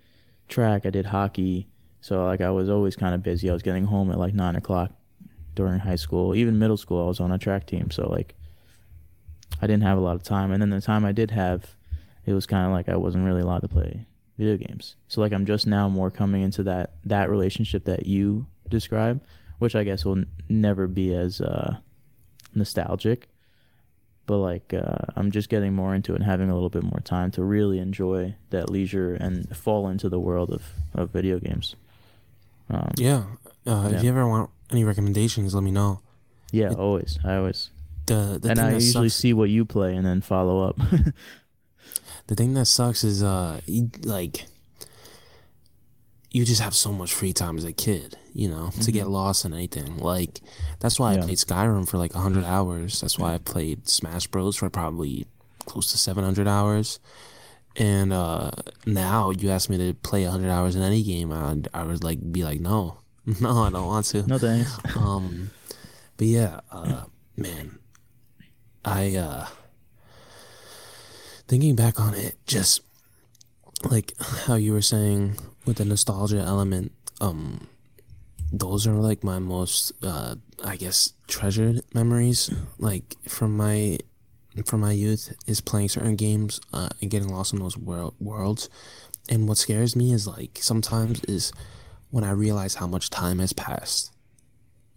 [0.47, 1.67] track, I did hockey,
[2.01, 3.49] so like I was always kind of busy.
[3.49, 4.91] I was getting home at like nine o'clock
[5.55, 7.03] during high school, even middle school.
[7.03, 8.35] I was on a track team, so like
[9.61, 10.51] I didn't have a lot of time.
[10.51, 11.75] And then the time I did have,
[12.25, 14.05] it was kind of like I wasn't really allowed to play
[14.37, 14.95] video games.
[15.07, 19.23] So like I'm just now more coming into that that relationship that you describe,
[19.59, 21.77] which I guess will n- never be as uh,
[22.53, 23.29] nostalgic.
[24.25, 27.01] But like uh, I'm just getting more into it and having a little bit more
[27.03, 31.75] time to really enjoy that leisure and fall into the world of, of video games.
[32.69, 33.23] Um, yeah.
[33.67, 33.97] Uh, Yeah.
[33.97, 35.99] If you ever want any recommendations, let me know.
[36.51, 37.19] Yeah, It- always.
[37.25, 37.69] I always.
[38.05, 40.77] The the and I usually sucks, see what you play and then follow up.
[42.27, 44.45] the thing that sucks is uh you, like
[46.33, 49.45] you just have so much free time as a kid, you know, to get lost
[49.45, 49.97] in anything.
[49.97, 50.41] Like
[50.79, 51.19] that's why Mm-hmm.
[51.19, 51.23] Yeah.
[51.23, 52.99] I played Skyrim for like hundred hours.
[52.99, 55.27] That's why I played Smash Bros for probably
[55.65, 56.99] close to seven hundred hours.
[57.75, 58.51] And uh
[58.85, 62.19] now you ask me to play hundred hours in any game, I I would like
[62.31, 62.97] be like no,
[63.39, 64.25] no, I don't want to.
[64.27, 64.77] no thanks.
[64.97, 65.51] Um,
[66.17, 67.03] but yeah, uh,
[67.37, 67.77] man,
[68.85, 69.47] I uh,
[71.47, 72.81] thinking back on it, just
[73.83, 74.13] like
[74.45, 77.67] how you were saying with the nostalgia element, um,
[78.51, 83.97] those are like my most, uh, I guess, treasured memories, like from my
[84.67, 88.69] from my youth is playing certain games uh, and getting lost in those world worlds.
[89.29, 91.51] And what scares me is like sometimes is
[92.11, 94.11] when I realize how much time has passed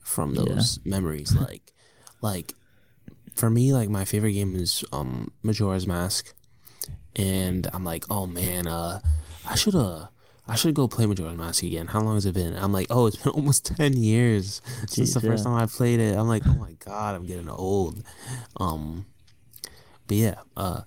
[0.00, 0.44] from Yeah.
[0.44, 1.34] those memories.
[1.40, 1.72] Like,
[2.20, 2.52] like
[3.34, 6.34] for me, like my favorite game is um Majora's Mask,
[7.14, 9.00] and I'm like, oh man, uh,
[9.48, 10.08] I should have,
[10.48, 11.88] I should go play Majora's Mask again.
[11.88, 12.56] How long has it been?
[12.56, 15.50] I'm like, oh, it's been almost ten years since the first yeah.
[15.50, 16.16] time I played it.
[16.16, 18.02] I'm like, oh my god, I'm getting old.
[18.58, 19.06] Um,
[20.06, 20.82] but yeah, uh,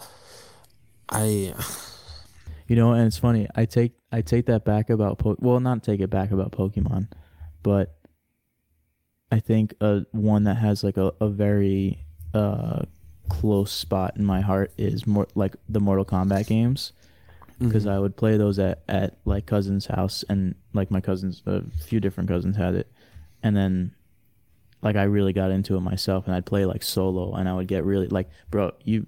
[1.10, 1.54] I
[2.70, 3.48] You know, and it's funny.
[3.56, 7.08] I take I take that back about po- well, not take it back about Pokemon,
[7.64, 7.98] but
[9.32, 12.84] I think uh one that has like a, a very uh
[13.28, 16.94] close spot in my heart is more like the Mortal Kombat games
[17.60, 21.62] because I would play those at at like cousin's house and like my cousins a
[21.86, 22.92] few different cousins had it.
[23.44, 23.94] And then
[24.82, 27.68] like I really got into it myself and I'd play like solo and I would
[27.68, 29.06] get really like bro you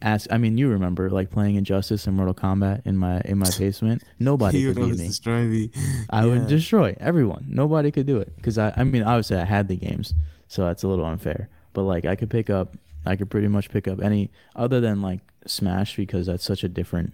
[0.00, 3.50] ask I mean you remember like playing Injustice and Mortal Kombat in my in my
[3.58, 4.04] basement?
[4.18, 5.08] Nobody could beat me.
[5.08, 5.70] destroy me.
[6.10, 7.46] I would destroy everyone.
[7.48, 10.14] Nobody could do it because I I mean obviously I had the games
[10.48, 11.48] so that's a little unfair.
[11.72, 15.02] But like I could pick up I could pretty much pick up any other than
[15.02, 17.12] like Smash because that's such a different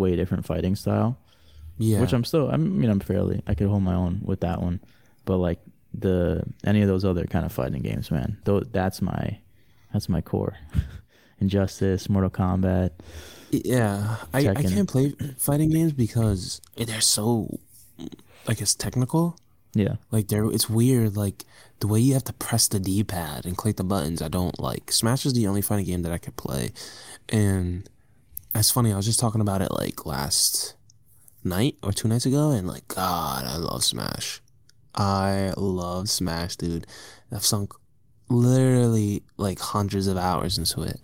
[0.00, 1.16] way different fighting style
[1.78, 2.50] Yeah, which I'm still.
[2.50, 3.42] I mean, I'm fairly.
[3.46, 4.80] I could hold my own with that one,
[5.24, 5.60] but like
[5.94, 8.38] the any of those other kind of fighting games, man.
[8.44, 9.38] Though that's my,
[9.92, 10.56] that's my core.
[11.40, 12.90] Injustice, Mortal Kombat.
[13.50, 17.58] Yeah, I, I can't play fighting games because they're so
[18.46, 19.36] like it's technical.
[19.72, 21.16] Yeah, Like they're it's weird.
[21.16, 21.44] Like
[21.78, 24.58] the way you have to press the D pad and click the buttons, I don't
[24.60, 24.92] like.
[24.92, 26.72] Smash is the only fighting game that I could play,
[27.28, 27.88] and
[28.54, 28.92] it's funny.
[28.92, 30.74] I was just talking about it like last
[31.44, 34.40] night or two nights ago, and like God, I love Smash.
[34.94, 36.86] I love Smash, dude.
[37.32, 37.72] I've sunk
[38.28, 41.00] literally like hundreds of hours into it.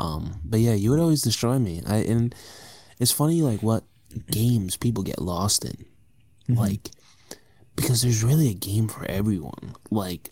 [0.00, 1.82] Um, but yeah, you would always destroy me.
[1.86, 2.34] I and
[2.98, 3.84] it's funny like what
[4.30, 5.84] games people get lost in,
[6.48, 6.90] like
[7.78, 9.74] because there's really a game for everyone.
[9.90, 10.30] Like,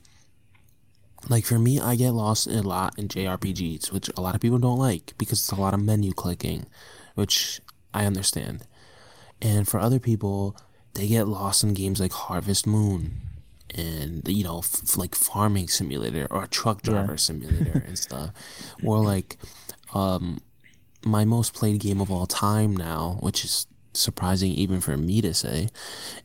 [1.28, 4.58] like for me, I get lost a lot in JRPGs, which a lot of people
[4.58, 6.66] don't like because it's a lot of menu clicking,
[7.14, 7.60] which
[7.92, 8.66] I understand.
[9.40, 10.56] And for other people,
[10.94, 13.20] they get lost in games like Harvest Moon
[13.74, 18.30] and you know f- like farming simulator or truck driver simulator and stuff.
[18.82, 19.36] Or like
[19.92, 20.40] um
[21.04, 25.32] my most played game of all time now which is surprising even for me to
[25.34, 25.68] say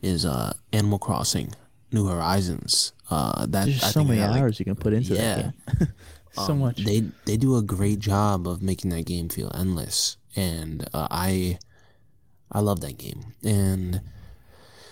[0.01, 1.53] is uh animal crossing
[1.91, 5.15] new horizons uh that there's I so many got, like, hours you can put into
[5.15, 5.35] yeah.
[5.35, 5.87] that game.
[6.31, 6.77] so um, much.
[6.77, 11.59] They they do a great job of making that game feel endless, and uh, I
[12.51, 13.33] I love that game.
[13.43, 14.01] And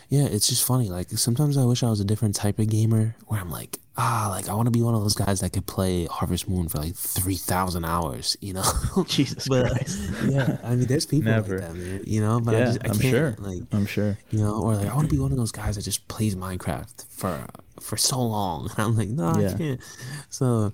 [0.09, 0.89] yeah, it's just funny.
[0.89, 4.27] Like sometimes I wish I was a different type of gamer, where I'm like, ah,
[4.31, 6.77] like I want to be one of those guys that could play Harvest Moon for
[6.79, 8.37] like three thousand hours.
[8.39, 8.63] You know?
[9.07, 9.99] Jesus but Christ.
[10.25, 11.59] yeah, I mean, there's people Never.
[11.59, 12.01] like that, man.
[12.05, 13.35] You know, but I yeah, just I I'm can't, sure.
[13.37, 14.17] Like I'm sure.
[14.29, 16.35] you know, or like I want to be one of those guys that just plays
[16.35, 17.45] Minecraft for
[17.81, 18.69] for so long.
[18.77, 19.51] I'm like, no, Yeah.
[19.53, 19.81] I can't.
[20.29, 20.71] So,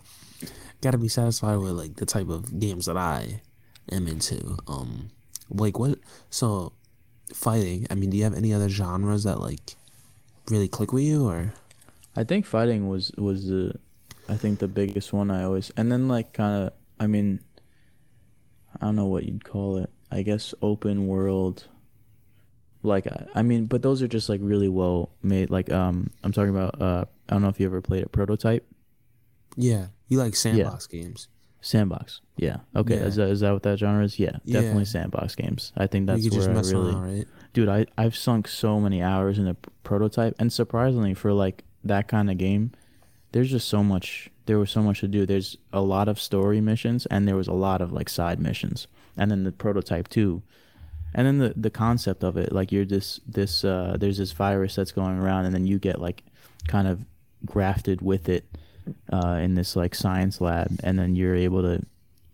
[0.82, 3.42] gotta be satisfied with like the type of games that I
[3.92, 4.58] am into.
[4.68, 5.10] Um,
[5.50, 5.98] like what?
[6.30, 6.74] So,
[7.34, 7.88] fighting.
[7.90, 9.76] I mean, do you have any other genres that like
[10.50, 11.54] really click with you, or?
[12.16, 13.76] I think fighting was was the,
[14.30, 17.42] I think the biggest one I always and then like kind of I mean,
[18.80, 19.90] I don't know what you'd call it.
[20.12, 21.68] I guess open world.
[22.84, 25.50] Like I, I mean, but those are just like really well made.
[25.50, 28.66] Like um, I'm talking about uh, I don't know if you ever played a prototype
[29.56, 31.28] Yeah, you like sandbox games.
[31.62, 32.22] sandbox.
[32.38, 32.58] Yeah.
[32.76, 32.96] Okay.
[32.98, 33.06] Yeah.
[33.06, 34.20] Is that is that what that genre is?
[34.20, 34.62] Yeah, Yeah.
[34.62, 35.74] definitely sandbox games.
[35.76, 37.28] I think that's you where just mess I really around, right?
[37.54, 42.08] dude I, i've sunk so many hours in a prototype and surprisingly for like that
[42.08, 42.72] kind of game
[43.36, 45.26] there's just so much there was so much to do.
[45.26, 48.88] There's a lot of story missions and there was a lot of like side missions.
[49.18, 50.42] And then the prototype too.
[51.14, 54.76] And then the the concept of it like you're this this uh there's this virus
[54.76, 56.24] that's going around and then you get like
[56.70, 57.06] kind of
[57.46, 58.46] grafted with it
[59.12, 60.80] uh in this like science lab.
[60.82, 61.86] And then you're able to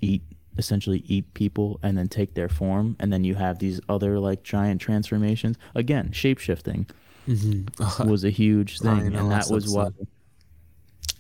[0.01, 0.21] eat
[0.57, 2.95] essentially eat people and then take their form.
[2.99, 5.57] And then you have these other like giant transformations.
[5.73, 6.85] Again shape shifting
[7.27, 8.10] Mm-hmm.
[8.10, 9.93] was a huge thing and that was what.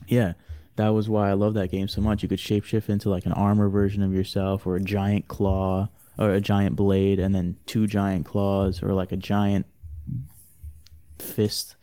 [0.07, 0.33] yeah
[0.77, 3.33] that was why i love that game so much you could shapeshift into like an
[3.33, 5.87] armor version of yourself or a giant claw
[6.17, 9.65] or a giant blade and then two giant claws or like a giant
[11.19, 11.75] fist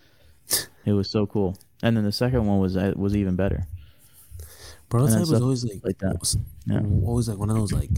[0.85, 3.67] it was so cool and then the second one was uh, was even better
[4.89, 6.19] Prototype was always like, like that.
[6.19, 6.81] was Yeah.
[7.05, 7.91] always like one of those like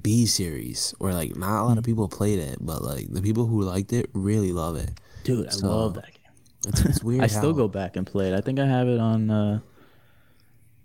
[0.00, 3.44] B series where like not a lot of people played it, but like the people
[3.46, 4.98] who liked it really love it.
[5.24, 6.32] Dude i So, love that game
[6.68, 7.22] It's, it's weird.
[7.24, 9.60] i still go back and play it i think i have it on uh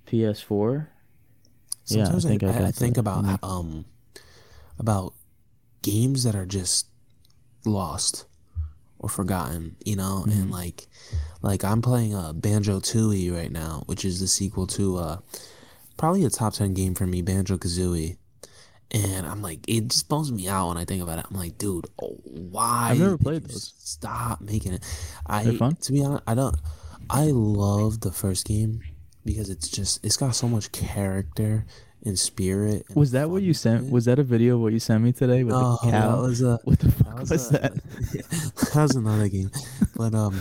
[0.07, 0.87] ps4
[1.87, 3.39] Yeah, I Sometimes I think I I, I think about Mhm.
[3.43, 3.85] um
[4.79, 5.13] about
[5.81, 6.87] games that are just
[7.65, 8.25] lost
[8.99, 10.31] or forgotten, you know, Mm-hmm.
[10.41, 10.87] and like
[11.41, 15.17] like I'm playing uh, Banjo Tooie right now, which is the sequel to uh
[15.97, 18.17] probably a top ten game for me, Banjo Kazooie,
[18.91, 21.25] and I'm like, it just bums me out when I think about it.
[21.29, 22.89] I'm like, dude, oh, why?
[22.91, 23.73] I've never played those.
[23.77, 24.83] Stop making it.
[25.25, 25.75] I They're fun?
[25.75, 26.55] to be honest, I don't.
[27.09, 28.81] I love the first game
[29.25, 31.65] because it's just it's got so much character
[32.03, 32.85] and spirit.
[32.87, 33.89] And Was that what you sent?
[33.91, 36.15] Was that a video what you sent me today with No, the cow?
[36.15, 37.73] that was a what the fuck that was, was, a, that?
[38.73, 39.51] that was another game,
[39.95, 40.39] but um,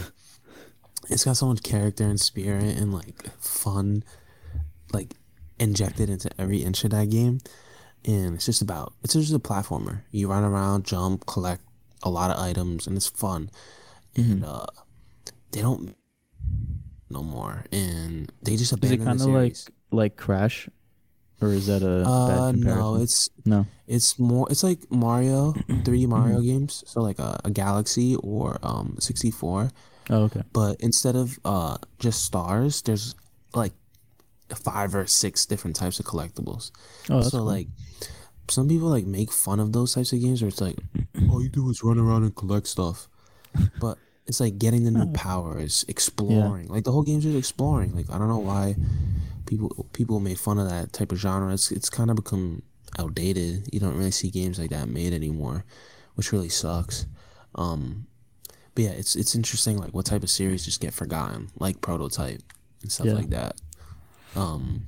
[1.09, 4.03] it's got so much character and spirit and like fun,
[4.93, 5.15] like
[5.59, 7.41] injected into every inch of that game,
[8.07, 10.03] and it's just about it's just a platformer.
[10.11, 11.63] You run around, jump, collect
[12.03, 13.51] a lot of items, and it's fun.
[14.15, 14.45] And Mm-hmm.
[14.45, 14.67] uh,
[15.53, 15.95] they don't
[17.11, 19.01] no more, and they just abandoned.
[19.03, 19.57] Is it kind of like
[19.91, 20.69] like Crash,
[21.41, 22.95] or is that a uh, bad comparison?
[22.95, 23.67] no, it's no.
[23.87, 24.47] It's more.
[24.51, 26.47] It's like Mario, 3D Mario Mm-hmm.
[26.47, 26.83] games.
[26.87, 29.71] So like a, a Galaxy or um 64.
[30.11, 30.43] Oh, okay.
[30.53, 33.15] But instead of uh just stars, there's
[33.55, 33.73] like
[34.55, 36.71] five or six different types of collectibles.
[37.11, 37.45] Oh, so cool.
[37.47, 37.69] like
[38.49, 40.77] some people like make fun of those types of games where it's like
[41.31, 43.09] all you do is run around and collect stuff.
[43.81, 46.69] But it's like getting the new powers, exploring.
[46.69, 47.95] Like the whole game's just exploring.
[47.95, 48.77] Like I don't know why
[49.47, 51.53] people people made fun of that type of genre.
[51.53, 52.63] It's it's kind of become
[52.99, 53.69] outdated.
[53.73, 55.65] You don't really see games like that made anymore,
[56.15, 57.07] which really sucks.
[57.55, 58.07] Um,
[58.75, 62.43] but yeah, it's it's interesting like what type of series just get forgotten, like Prototype
[62.83, 63.15] and stuff Yeah.
[63.15, 63.57] like that.
[64.35, 64.87] Um,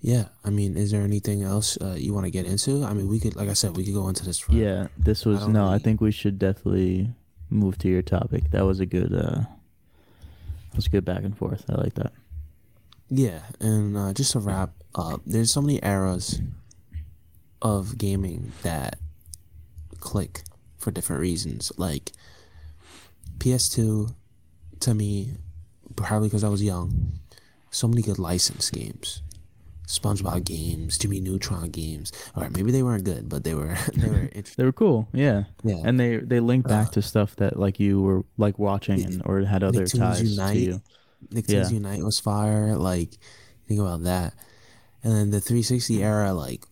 [0.00, 2.84] yeah, I mean, is there anything else uh, you want to get into?
[2.84, 4.38] I mean, we could, like I said, we could go into this.
[4.38, 5.68] For, Yeah, this was don't no.
[5.68, 7.10] I think we should definitely
[7.50, 8.50] move to your topic.
[8.50, 9.12] That was a good.
[9.12, 9.42] uh
[10.70, 11.64] that was a good back and forth.
[11.68, 12.12] I like that.
[13.10, 16.40] Yeah, and uh, just to wrap up, there's so many eras
[17.62, 18.98] of gaming that
[19.98, 20.42] click
[20.76, 21.72] for different reasons.
[21.78, 22.12] Like
[23.38, 24.14] PS2,
[24.80, 25.32] to me,
[25.96, 27.18] probably because I was young,
[27.78, 29.22] so many good licensed games.
[29.86, 32.12] SpongeBob games, Jimmy Neutron games.
[32.34, 34.54] All right, maybe they weren't good, but they were they were interesting.
[34.58, 35.08] They were cool.
[35.14, 35.44] Yeah.
[35.64, 39.02] Yeah, And they they link back Uh, to stuff that like you were like watching
[39.02, 40.54] and or had other Nicktoons ties Unite.
[40.54, 40.82] to you.
[41.32, 41.68] Nicktoons Yeah.
[41.70, 42.76] Unite was fire.
[42.76, 43.16] Like,
[43.66, 44.34] think about that.
[45.02, 46.64] And then the 360 era, like,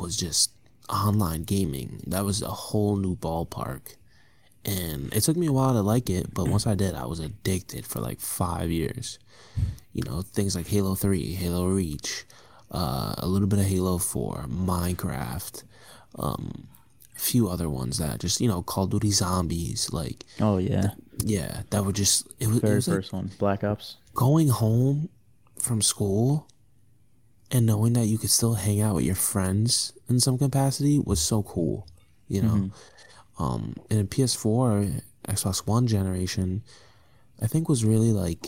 [0.00, 0.52] was just
[0.88, 2.00] online gaming.
[2.06, 3.96] That was a whole new ballpark.
[4.64, 7.18] And it took me a while to like it, but once I did, I was
[7.18, 9.18] addicted for like five years.
[9.92, 12.24] You know, things like Halo 3, Halo Reach,
[12.70, 15.64] uh, a little bit of Halo 4, Minecraft,
[16.18, 16.68] um,
[17.14, 19.92] a few other ones that just, you know, Call of Duty Zombies.
[19.92, 20.90] Like, Oh yeah.
[21.24, 23.30] yeah, that would just, it was, it Very was like first one.
[23.38, 23.96] Black Ops.
[24.14, 25.08] going home
[25.58, 26.46] from school
[27.50, 31.20] and knowing that you could still hang out with your friends in some capacity was
[31.20, 31.86] so cool
[32.26, 32.70] you know
[33.38, 36.62] um and ps4 xbox one generation
[37.40, 38.46] i think was really like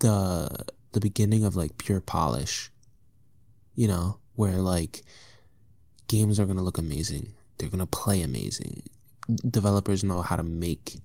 [0.00, 0.48] the
[0.92, 2.70] the beginning of like pure polish
[3.74, 5.02] you know where like
[6.08, 7.32] games are gonna look amazing.
[7.58, 8.82] They're gonna play amazing.
[9.48, 10.98] Developers know how to make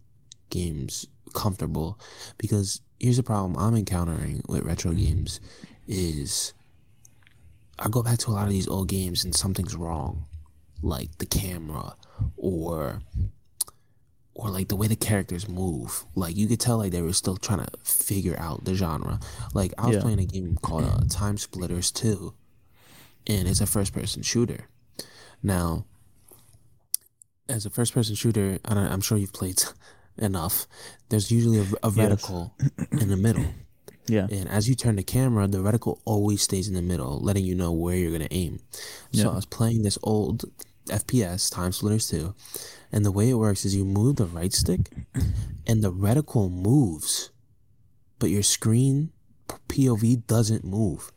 [0.49, 1.99] games comfortable
[2.37, 5.39] because here's the problem I'm encountering with retro games
[5.87, 6.53] is
[7.77, 10.25] I go back to a lot of these old games and something's wrong
[10.81, 11.93] like the camera
[12.37, 13.01] or
[14.35, 17.35] or like the way the characters move like you could tell like they were still
[17.35, 19.19] trying to figure out the genre
[19.53, 20.01] like I was Yeah.
[20.01, 22.33] playing a game called uh, TimeSplitters 2
[23.27, 24.69] and it's a first person shooter
[25.43, 25.85] now
[27.47, 29.61] as a first person shooter I am sure you've played
[30.17, 30.67] enough
[31.09, 32.51] there's usually a, a reticle
[33.01, 33.45] in the middle
[34.07, 34.25] Yeah.
[34.31, 37.53] and as you turn the camera, the reticle always stays in the middle, letting you
[37.53, 38.59] know where you're gonna aim.
[39.13, 39.29] So Yeah.
[39.29, 40.45] I was playing this old
[40.89, 42.33] FPS TimeSplitters 2,
[42.91, 44.89] and the way it works is you move the right stick,
[45.67, 47.31] and the reticle moves,
[48.19, 49.11] but your screen
[49.47, 51.11] POV doesn't move.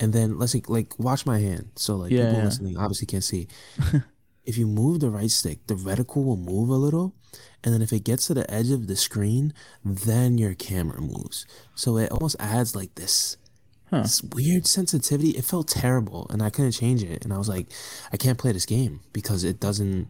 [0.00, 1.70] And then let's say, like watch my hand.
[1.76, 2.44] So like Yeah, people yeah.
[2.44, 3.48] listening obviously can't see.
[4.44, 7.14] if you move the right stick, the reticle will move a little,
[7.62, 9.52] and then if it gets to the edge of the screen,
[9.84, 11.46] then your camera moves.
[11.74, 13.36] So it almost adds like this,
[13.90, 14.02] Huh.
[14.02, 15.30] this weird sensitivity.
[15.30, 17.24] It felt terrible, and I couldn't change it.
[17.24, 17.66] And I was like,
[18.12, 20.08] I can't play this game because it doesn't,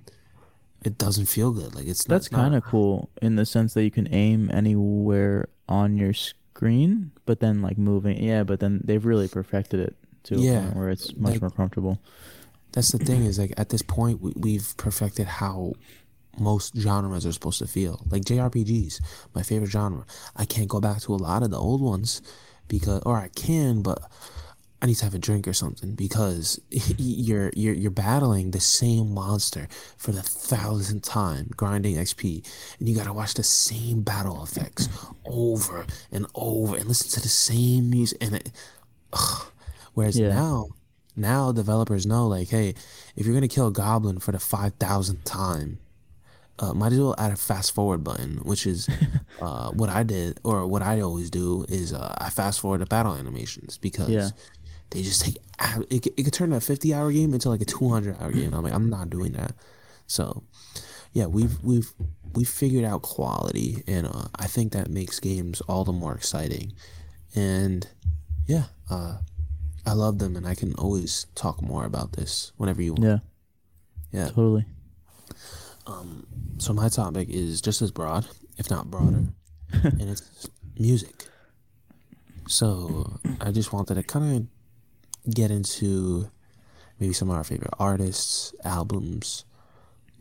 [0.84, 1.74] it doesn't feel good.
[1.74, 5.96] Like it's That's kind of cool in the sense that you can aim anywhere on
[5.96, 8.22] your screen, but then like moving.
[8.22, 11.40] Yeah, but then they've really perfected it to a Yeah, point where it's much like-
[11.40, 11.98] more comfortable.
[12.72, 15.74] That's the thing is like at this point we, we've perfected how
[16.38, 18.04] most genres are supposed to feel.
[18.10, 19.00] Like JRPGs,
[19.32, 20.04] my favorite genre.
[20.34, 22.20] I can't go back to a lot of the old ones
[22.68, 24.02] because, or I can, but
[24.82, 29.14] I need to have a drink or something because you're you're you're battling the same
[29.14, 32.46] monster for the thousandth time, grinding XP,
[32.78, 34.88] and you gotta watch the same battle effects
[35.26, 38.18] over and over and listen to the same music.
[38.20, 38.50] And it,
[39.12, 39.46] ugh.
[39.94, 40.28] whereas Yeah.
[40.28, 40.68] now
[41.16, 42.74] now developers know like, hey,
[43.16, 45.78] if you're gonna kill a goblin for the five thousandth time,
[46.58, 48.88] uh, might as well add a fast forward button, which is
[49.40, 52.86] uh, what I did or what I always do is uh, I fast forward the
[52.86, 54.30] battle animations because Yeah.
[54.90, 55.36] they just take
[55.90, 58.52] it, could- it could turn a 50 hour game into like a 200 hour game.
[58.54, 59.52] I'm like I'm not doing that.
[60.06, 60.44] So
[61.12, 61.92] yeah, we've we've
[62.34, 66.72] we've figured out quality, and uh, I think that makes games all the more exciting.
[67.34, 67.86] And
[68.46, 69.18] yeah, uh,
[69.86, 73.04] I love them, and I can always talk more about this whenever you want.
[73.04, 73.18] Yeah,
[74.12, 74.26] Yeah.
[74.28, 74.66] totally.
[76.58, 78.26] So my topic is just as broad,
[78.56, 79.24] if not broader,
[79.72, 81.26] and it's music.
[82.48, 84.48] So I just wanted to kind
[85.26, 86.30] of get into
[86.98, 89.44] maybe some of our favorite artists, albums,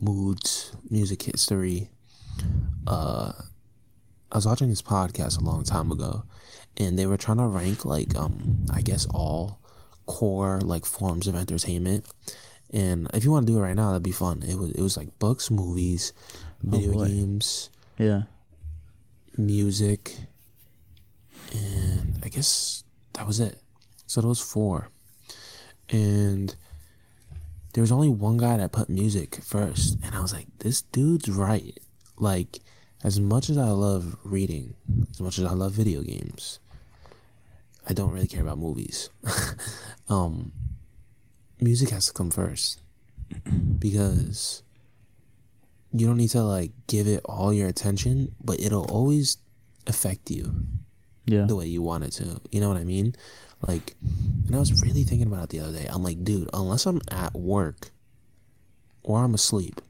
[0.00, 1.88] moods, music history.
[2.86, 3.32] Uh,
[4.32, 6.24] I was watching this podcast a long time ago,
[6.76, 9.60] and they were trying to rank like um I guess all
[10.06, 12.06] core like forms of entertainment.
[12.74, 14.42] And if you want to do it right now, that'd be fun.
[14.42, 16.12] It was it was like books, movies,
[16.60, 17.06] video boy.
[17.06, 18.22] games, Yeah,
[19.38, 20.16] music,
[21.52, 23.60] and I guess that was it.
[24.06, 24.88] So those four.
[25.88, 26.56] And
[27.74, 31.28] there was only one guy that put music first, and I was like, this dude's
[31.28, 31.78] right.
[32.16, 32.58] Like,
[33.04, 34.74] as much as I love reading,
[35.12, 36.58] as much as I love video games,
[37.88, 39.10] I don't really care about movies.
[40.08, 40.52] um,
[41.64, 42.80] music has to come first
[43.78, 44.62] because
[45.92, 49.38] you don't need to like give it all your attention, but it'll always
[49.86, 50.54] affect you
[51.26, 52.40] yeah, the way you want it to.
[52.52, 53.14] You know what I mean?
[53.66, 53.94] Like,
[54.46, 55.86] and I was really thinking about it the other day.
[55.88, 57.90] I'm like, dude, unless I'm at work
[59.02, 59.80] or I'm asleep,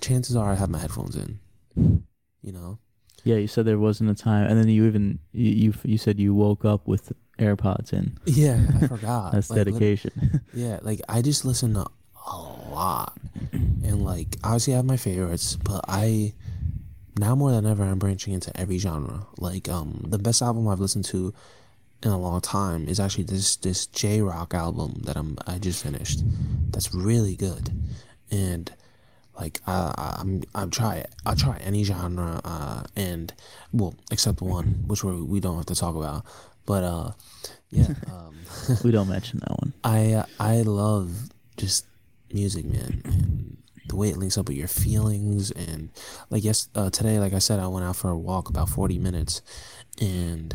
[0.00, 1.40] chances are I have my headphones in.
[2.42, 2.78] You know?
[3.24, 3.36] yeah.
[3.36, 6.34] You said there wasn't a time, and then you even you you, you said you
[6.34, 8.18] woke up with AirPods in.
[8.24, 9.32] Yeah, I forgot.
[9.32, 10.40] That's Like, dedication.
[10.54, 11.86] Yeah, like I just listen to
[12.26, 12.36] a
[12.70, 13.16] lot,
[13.52, 16.32] and like obviously I have my favorites, but I
[17.18, 19.26] now more than ever I'm branching into every genre.
[19.38, 21.32] Like um, the best album I've listened to
[22.02, 25.82] in a long time is actually this this J Rock album that I'm I just
[25.82, 26.20] finished.
[26.70, 27.70] That's really good,
[28.30, 28.72] and
[29.38, 31.14] like I, I I'm I'm try it.
[31.24, 33.32] I'll try any genre uh and
[33.72, 36.24] well except one which we we don't have to talk about,
[36.66, 37.10] but uh
[37.70, 38.34] yeah um.
[38.84, 39.72] we don't mention that one.
[39.84, 41.10] I uh, I love
[41.56, 41.86] just
[42.32, 43.56] music, man, and
[43.88, 45.50] the way it links up with your feelings.
[45.50, 45.90] And
[46.30, 48.98] like yes, uh, today, like I said, I went out for a walk about forty
[48.98, 49.42] minutes,
[50.00, 50.54] and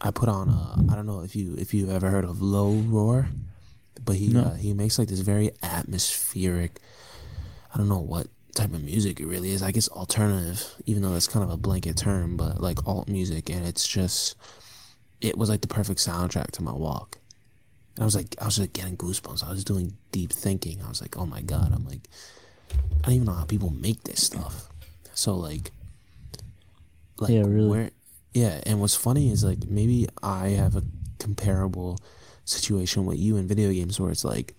[0.00, 0.48] I put on.
[0.50, 3.28] Uh, I don't know if you if you ever heard of Low Roar,
[4.04, 4.42] but he No.
[4.42, 6.80] uh, he makes like this very atmospheric.
[7.74, 9.62] I don't know what type of music it really is.
[9.62, 13.50] I guess alternative, even though that's kind of a blanket term, but like alt music,
[13.50, 14.36] and it's just
[15.20, 17.18] it was like the perfect soundtrack to my walk.
[17.94, 19.46] And I was like, I was like getting goosebumps.
[19.46, 20.82] I was doing deep thinking.
[20.84, 21.72] I was like, oh my god.
[21.74, 22.08] I'm like,
[22.70, 24.68] I don't even know how people make this stuff.
[25.14, 25.72] So like,
[27.18, 27.68] like Yeah, really.
[27.68, 27.90] Where,
[28.34, 28.60] yeah.
[28.66, 30.82] And what's funny is like maybe I have a
[31.18, 31.98] comparable
[32.44, 34.54] situation with you in video games where it's like,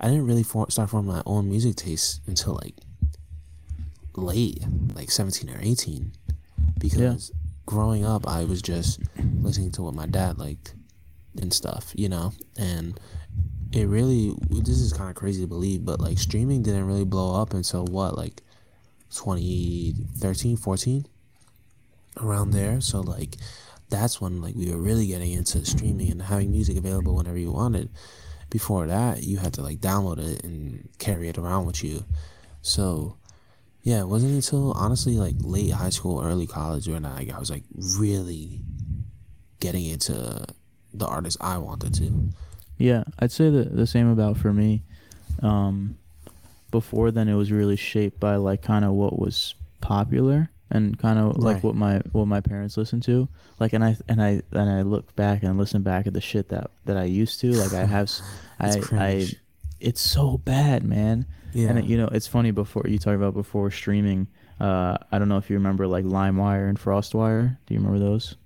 [0.00, 2.74] I didn't really for, start forming my own music taste until like
[4.16, 4.62] late,
[4.94, 6.12] like 17 or 18,
[6.78, 7.32] because
[7.66, 9.00] growing up I was just
[9.40, 10.74] listening to what my dad liked
[11.40, 12.98] and stuff, you know, and
[13.72, 17.40] it really this is kind of crazy to believe, but like streaming didn't really blow
[17.40, 18.42] up until what like
[19.10, 21.06] 2013, 14
[22.20, 22.80] around there.
[22.80, 23.36] So like
[23.88, 27.52] that's when like we were really getting into streaming and having music available whenever you
[27.52, 27.90] wanted.
[28.50, 32.04] Before that, you had to like download it and carry it around with you.
[32.62, 33.16] So
[33.84, 37.50] yeah, it wasn't until honestly like late high school, early college when I, I was
[37.50, 37.62] like
[37.98, 38.60] really
[39.60, 40.44] getting into
[40.92, 42.30] the artist I wanted to.
[42.78, 44.82] Yeah, I'd say the the same about for me.
[45.42, 45.96] Um,
[46.70, 51.18] before then, it was really shaped by like kind of what was popular and kind
[51.18, 51.62] of like Right.
[51.64, 53.28] what my what my parents listened to.
[53.60, 56.48] Like, and I and I and I look back and listen back at the shit
[56.48, 57.52] that that I used to.
[57.52, 58.10] Like, I have,
[58.58, 59.28] I I,
[59.78, 61.26] it's so bad, man.
[61.54, 61.70] Yeah.
[61.70, 64.26] And you know, it's funny before you talk about before streaming.
[64.60, 67.56] Uh, I don't know if you remember like LimeWire and FrostWire.
[67.66, 68.36] Do you remember those?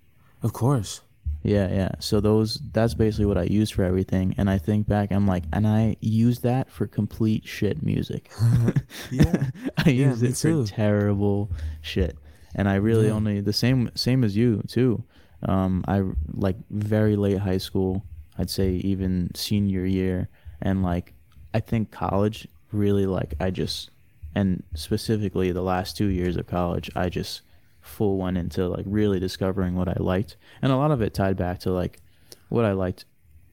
[0.43, 1.01] Of course.
[1.43, 1.91] Yeah, yeah.
[2.01, 4.35] So those that's basically what I use for everything.
[4.39, 8.31] And I think back, I'm like, and I use that for complete shit music.
[9.11, 9.51] Yeah.
[9.79, 11.51] I Yeah, use it for terrible
[11.81, 12.17] shit.
[12.55, 13.13] And I really Yeah.
[13.13, 15.05] only the same same as you too.
[15.43, 16.03] Um, I
[16.33, 18.05] like very late high school.
[18.37, 20.29] I'd say even senior year,
[20.61, 21.15] and like
[21.55, 23.91] I think college really like I just
[24.35, 27.41] and specifically the last two years of college, I just
[27.81, 31.37] full went into like really discovering what I liked, and a lot of it tied
[31.37, 32.01] back to like
[32.49, 33.05] what I liked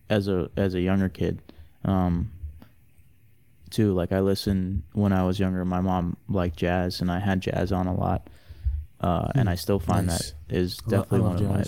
[0.10, 1.42] as a as a younger kid.
[1.86, 2.32] Um,
[3.70, 5.66] too like I listened when I was younger.
[5.66, 8.30] My mom liked jazz, and I had jazz on a lot.
[9.02, 10.34] Uh, and Hmm, I still find nice.
[10.48, 11.64] that is I lo- I definitely one of my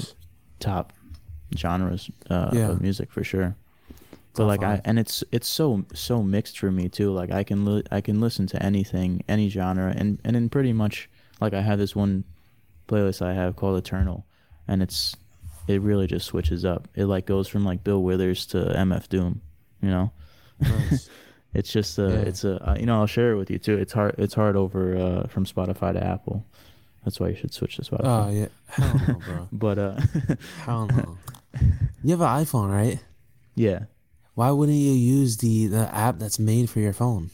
[0.60, 0.94] top
[1.56, 2.70] genres uh, Yeah.
[2.72, 3.56] of music for sure.
[4.38, 7.12] But like I and it's it's so so mixed for me too.
[7.12, 10.74] Like I can li- I can listen to anything, any genre, and and in pretty
[10.74, 11.10] much
[11.42, 12.24] like I have this one
[12.88, 14.26] playlist I have called Eternal,
[14.68, 15.16] and it's
[15.68, 16.88] it really just switches up.
[16.96, 19.42] It like goes from like Bill Withers to MF Doom,
[19.82, 20.12] you know.
[20.62, 21.10] Nice.
[21.54, 22.30] It's just a Yeah.
[22.30, 23.78] it's a uh, you know I'll share it with you too.
[23.78, 26.46] It's hard it's hard over uh, from Spotify to Apple.
[27.04, 28.04] That's why you should switch to Spotify.
[28.04, 29.48] Oh yeah, hell no, bro.
[29.66, 30.00] But uh,
[30.66, 31.18] Hell no.
[32.04, 33.00] You have an iPhone, right?
[33.56, 33.86] yeah,
[34.38, 37.32] Why wouldn't you use the the app that's made for your phone?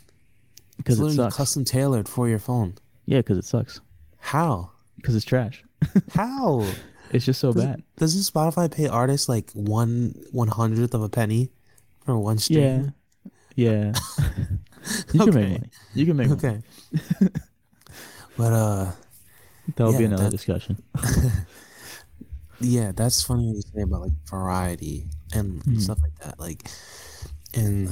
[0.77, 1.35] because it's it literally sucks.
[1.37, 2.75] custom tailored for your phone.
[3.05, 3.81] Yeah, because it sucks.
[4.19, 4.71] How?
[4.95, 5.63] Because it's trash.
[6.15, 6.65] How?
[7.11, 7.83] It's just so Does- bad.
[7.97, 11.51] Doesn't Spotify pay artists like one one hundredth of a penny
[12.05, 12.93] for one stream?
[13.55, 13.93] yeah.
[13.93, 13.93] Yeah.
[15.13, 15.51] you can make Okay.
[15.51, 15.69] money.
[15.93, 16.39] You can make money.
[16.41, 16.61] Okay.
[18.37, 18.91] but uh,
[19.75, 20.81] That'll be another that- discussion.
[22.61, 25.81] yeah, that's funny what you say about like variety and Mhm.
[25.81, 26.39] stuff like that.
[26.39, 26.67] Like,
[27.53, 27.89] and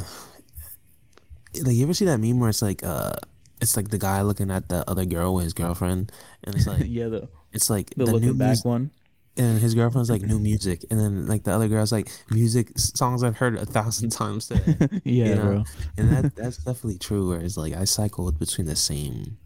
[1.63, 3.13] like you ever see that meme where it's like uh,
[3.59, 6.11] it's like the guy looking at the other girl with his girlfriend,
[6.43, 8.91] and it's like yeah, the it's like the, the, new looking back music, one.
[9.37, 13.23] and his girlfriend's like new music, and then like the other girl's like music songs
[13.23, 14.77] I've heard a thousand times today.
[15.03, 15.41] yeah, you know?
[15.43, 15.63] bro.
[15.97, 17.29] and that that's definitely true.
[17.29, 19.37] Where it's like I cycled between the same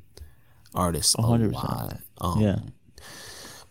[0.73, 1.53] artists a 100%.
[1.53, 1.97] lot.
[2.19, 2.59] Um, Yeah.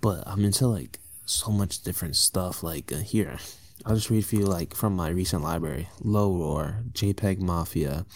[0.00, 2.62] but I'm into like so much different stuff.
[2.62, 3.38] Like uh, here,
[3.84, 8.06] I'll just read for you like from my recent library: Low Roar, JPEG Mafia,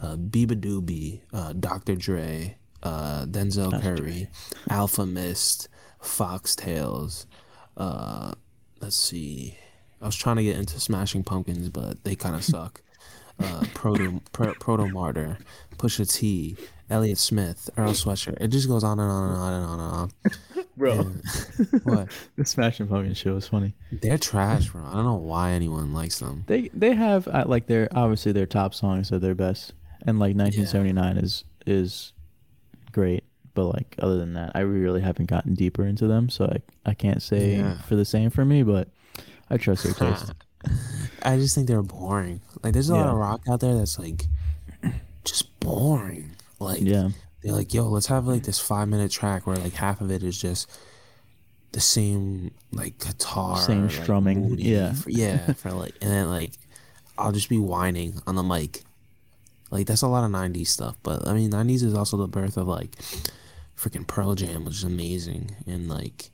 [0.00, 1.96] uh, beabadoobee, uh, Dr.
[1.96, 3.82] Dre, uh, Denzel Dr.
[3.82, 4.28] Curry,
[4.70, 5.68] Alfa Mist,
[6.02, 7.26] Foxtails.
[7.76, 8.32] Uh,
[8.80, 9.56] let's see.
[10.00, 12.82] I was trying to get into Smashing Pumpkins, but they kind of suck.
[13.38, 15.38] Uh, Proto Pro, Protomartyr,
[15.76, 16.56] Pusha T,
[16.92, 18.36] Elliott Smith, Earl Sweatshirt.
[18.40, 19.92] It just goes on and on and on and on and
[20.56, 20.64] on.
[20.76, 20.94] Bro,
[21.84, 22.08] What?
[22.36, 23.74] the Smashing Pumpkins show was funny.
[23.90, 24.82] They're trash, bro.
[24.84, 26.44] I don't know why anyone likes them.
[26.46, 29.74] They they have uh, like their obviously their top songs are their best,
[30.06, 32.12] and like 1979 is is
[32.92, 33.24] great.
[33.54, 36.94] But like other than that, I really haven't gotten deeper into them, so I I
[36.94, 37.78] can't say Yeah.
[37.82, 38.62] for the same for me.
[38.62, 38.88] But
[39.50, 40.32] I trust their taste.
[41.22, 42.40] I just think they're boring.
[42.62, 43.12] Like, there's a lot Yeah.
[43.12, 44.24] of rock out there that's like
[45.24, 46.30] just boring.
[46.62, 47.10] Like, yeah,
[47.42, 50.22] they're like, yo, let's have like this five minute track where like half of it
[50.22, 50.70] is just
[51.72, 54.92] the same like guitar, Same like, strumming, yeah.
[54.92, 56.52] for, yeah, for like, and then like
[57.18, 58.82] I'll just be whining on the mic.
[59.70, 62.56] Like that's a lot of '90s stuff, but I mean, '90s is also the birth
[62.56, 62.96] of like
[63.76, 66.30] freaking Pearl Jam, which is amazing, and like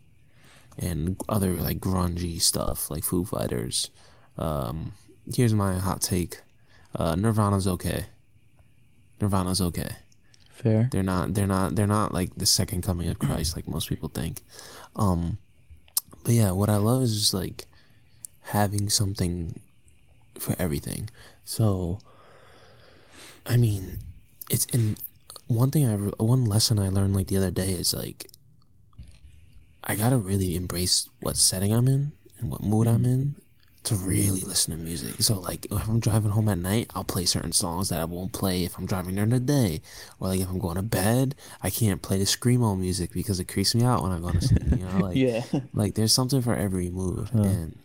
[0.76, 3.90] and other like grungy stuff like Foo Fighters.
[4.36, 4.92] Um,
[5.32, 6.40] here's my hot take:
[6.96, 8.06] uh, Nirvana's okay.
[9.20, 9.90] Nirvana's okay.
[10.58, 10.88] Fair.
[10.90, 11.34] They're not.
[11.34, 11.76] They're not.
[11.76, 14.42] They're not like the second coming of Christ, like most people think.
[14.96, 15.38] Um,
[16.24, 17.66] but yeah, what I love is just like
[18.42, 19.60] having something
[20.38, 21.10] for everything.
[21.44, 21.98] So,
[23.46, 23.98] I mean,
[24.50, 24.96] it's in
[25.46, 28.30] one thing I one lesson I learned like the other day is like
[29.82, 33.36] I gotta really embrace what setting I'm in and what mood I'm in
[33.88, 35.20] to really listen to music.
[35.22, 38.32] So like if I'm driving home at night, I'll play certain songs that I won't
[38.32, 39.80] play if I'm driving during the day.
[40.20, 43.48] Or like if I'm going to bed, I can't play the screamo music because it
[43.48, 44.62] creeps me out when I'm going to sleep.
[44.70, 45.42] You know, like yeah.
[45.74, 47.28] like there's something for every mood.
[47.32, 47.42] Huh.
[47.42, 47.78] And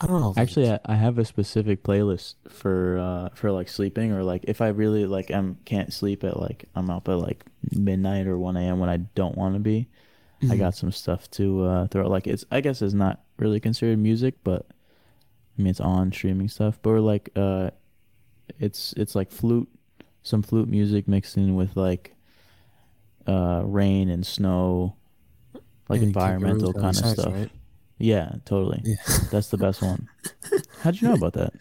[0.00, 0.34] I don't know.
[0.36, 4.60] Actually, I, I have a specific playlist for uh for like sleeping or like if
[4.60, 8.56] I really like I'm can't sleep at like I'm up at like midnight or one
[8.56, 8.80] a.m.
[8.80, 9.88] when I don't want to be.
[10.42, 10.58] I Mhm.
[10.58, 12.08] got some stuff to uh throw.
[12.08, 14.66] Like it's I guess it's not really considered music, but
[15.56, 16.78] I mean it's on streaming stuff.
[16.82, 17.70] But we're like uh,
[18.58, 19.68] it's it's like flute,
[20.22, 22.14] some flute music mixed in with like
[23.26, 24.96] uh rain and snow,
[25.88, 27.32] like environmental kind of stuff.
[27.32, 27.50] Right?
[27.98, 28.82] Yeah, totally.
[28.84, 28.96] Yeah.
[29.30, 30.08] That's the best one.
[30.82, 31.52] How'd you know about that?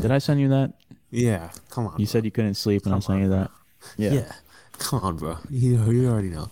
[0.00, 0.74] Did I send you that?
[1.10, 1.50] yeah.
[1.70, 1.92] Come on.
[1.92, 2.10] You bro.
[2.10, 3.36] said you couldn't sleep, and I sent on, you bro.
[3.38, 3.50] that.
[3.96, 4.12] Yeah.
[4.12, 4.32] Yeah.
[4.78, 5.38] Come on, bro.
[5.50, 6.48] You you already know.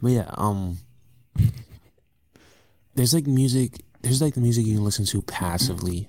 [0.00, 0.78] But yeah, um
[2.94, 6.08] there's like music there's like the music you can listen to passively.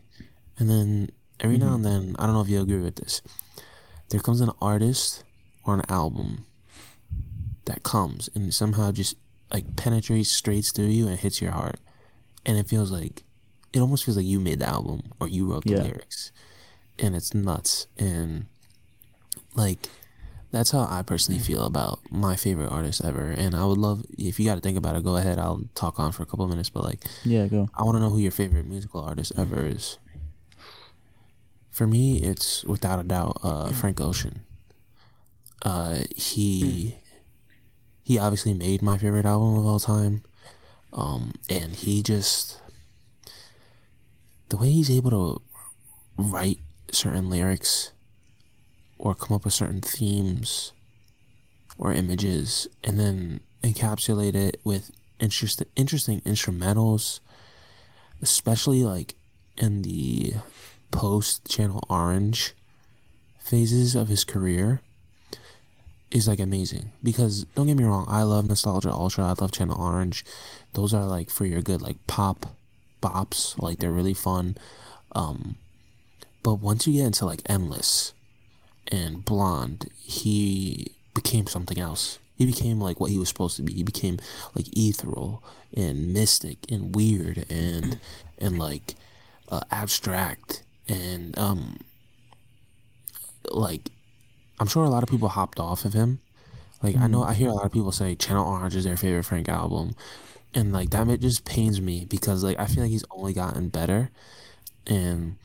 [0.59, 1.85] And then every now mm-hmm.
[1.85, 3.21] and then, I don't know if you agree with this.
[4.09, 5.23] There comes an artist
[5.65, 6.45] or an album
[7.65, 9.15] that comes and somehow just
[9.51, 11.79] like penetrates straight through you and hits your heart.
[12.45, 13.23] And it feels like
[13.71, 15.83] it almost feels like you made the album or you wrote the Yeah.
[15.83, 16.31] lyrics.
[16.99, 17.87] And it's nuts.
[17.97, 18.45] And
[19.55, 19.89] like
[20.53, 23.31] that's how I personally feel about my favorite artist ever.
[23.31, 25.03] And I would love if you got to think about it.
[25.03, 25.39] Go ahead.
[25.39, 26.69] I'll talk on for a couple minutes.
[26.69, 27.67] But like, Yeah, go.
[27.73, 29.97] I want to know who your favorite musical artist ever is.
[31.71, 34.41] for me, it's without a doubt uh, Frank Ocean.
[35.65, 36.97] Uh, he
[38.03, 40.21] he obviously made my favorite album of all time,
[40.91, 42.61] um, and he just
[44.49, 45.41] the way he's able to
[46.17, 46.59] write
[46.91, 47.91] certain lyrics
[49.03, 50.71] or come up with certain themes
[51.77, 57.19] or images and then encapsulate it with interest, interesting instrumentals
[58.21, 59.15] especially like
[59.57, 60.33] in the
[60.91, 62.53] post channel orange
[63.39, 64.79] phases of his career
[66.09, 66.91] is like amazing.
[67.03, 70.23] Because don't get me wrong i love nostalgia ultra i love channel orange.
[70.73, 72.55] Those are like for your good like pop
[73.01, 74.55] bops like they're really fun.
[75.13, 75.57] Um
[76.41, 78.13] but once you get into like endless
[78.89, 82.19] and blonde he became something else.
[82.35, 83.73] He became like what he was supposed to be.
[83.73, 84.17] He became
[84.55, 85.43] like ethereal
[85.75, 87.99] and mystic and weird and
[88.39, 88.95] and like
[89.49, 91.77] uh, abstract and um
[93.51, 93.89] like
[94.59, 96.19] i'm sure a lot of people hopped off of him.
[96.81, 99.23] Like i know i hear a lot of people say channel orange is their favorite
[99.23, 99.95] frank album.
[100.55, 103.69] And like that it just pains me because like i feel like he's only gotten
[103.69, 104.11] better.
[104.87, 105.37] And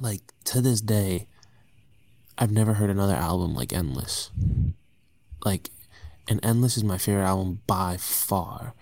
[0.00, 1.26] like to this day
[2.40, 4.30] i've never heard another album like endless.
[5.44, 5.70] Like
[6.26, 8.74] and endless is my favorite album by far.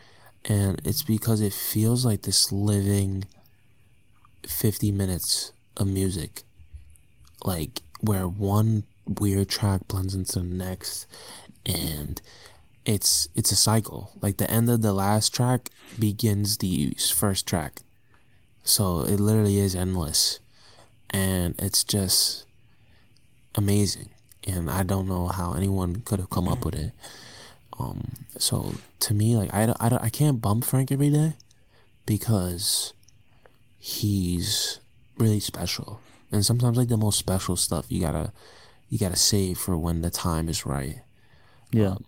[0.44, 3.24] And it's because it feels like this living
[4.46, 6.44] 50 minutes of music.
[7.44, 11.06] Like where one weird track blends into the next
[11.66, 12.20] and
[12.84, 14.12] it's it's a cycle.
[14.22, 17.82] Like the end of the last track begins the first track.
[18.62, 20.38] So it literally is endless.
[21.10, 22.44] And it's just
[23.58, 24.08] amazing
[24.46, 26.92] and i don't know how anyone could have come up with it.
[27.78, 31.34] Um so to me like i, I, I can't bump frank every day
[32.06, 32.94] because
[33.78, 34.80] he's
[35.18, 36.00] really special.
[36.32, 38.32] And sometimes like the most special stuff you gotta
[38.88, 41.00] you gotta save for when the time is right.
[41.70, 41.92] Yeah.
[41.92, 42.04] Um,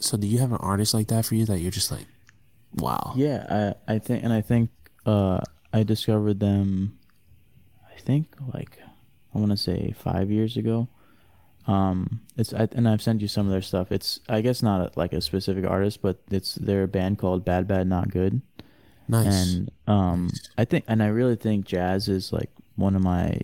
[0.00, 2.06] so do you have an artist like that for you that you're just like
[2.74, 3.12] wow?
[3.16, 4.70] Yeah, I I think and I think
[5.06, 5.40] uh
[5.72, 6.98] I discovered them
[7.94, 8.78] I think like
[9.34, 10.88] I want to say 5 years ago.
[11.66, 13.92] Um it's I, and I've sent you some of their stuff.
[13.92, 17.66] It's I guess not a, like a specific artist, but it's their band called Bad
[17.68, 18.40] Bad Not Good.
[19.06, 23.38] nice And um I think and I really think jazz is like one of my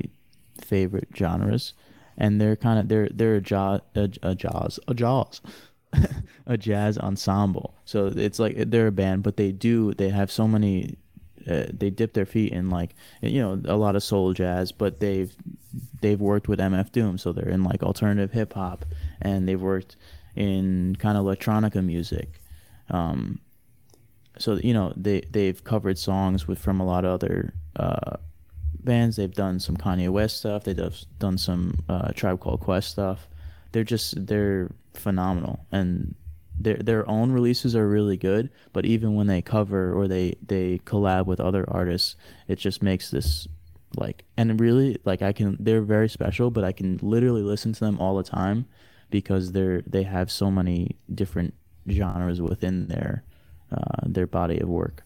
[0.60, 1.74] favorite genres
[2.16, 5.40] and they're kind of they're they're a jazz a, a jazz a jazz
[6.46, 7.74] a jazz ensemble.
[7.84, 10.96] So it's like they're a band, but they do they have so many.
[11.48, 15.00] Uh, they dip their feet in like you know a lot of soul jazz, but
[15.00, 15.34] they've
[16.00, 18.84] they've worked with MF Doom, so they're in like alternative hip hop,
[19.20, 19.96] and they've worked
[20.36, 22.40] in kind of electronica music.
[22.90, 23.40] Um,
[24.38, 28.16] so you know they they've covered songs with from a lot of other uh,
[28.82, 29.16] bands.
[29.16, 30.64] They've done some Kanye West stuff.
[30.64, 30.76] They've
[31.18, 33.28] done- some uh, Tribe Called Quest stuff.
[33.72, 36.14] They're just they're phenomenal, and
[36.58, 38.50] their their own releases are really good.
[38.72, 42.16] But even when they cover or they they collab with other artists,
[42.48, 43.48] it just makes this
[43.96, 47.80] like and really like I can they're very special, but I can literally listen to
[47.80, 48.66] them all the time
[49.10, 51.54] because they're they have so many different
[51.90, 53.24] genres within their
[53.72, 55.02] uh, their body of work,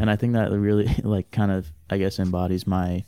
[0.00, 3.04] and I think that really like kind of I guess embodies my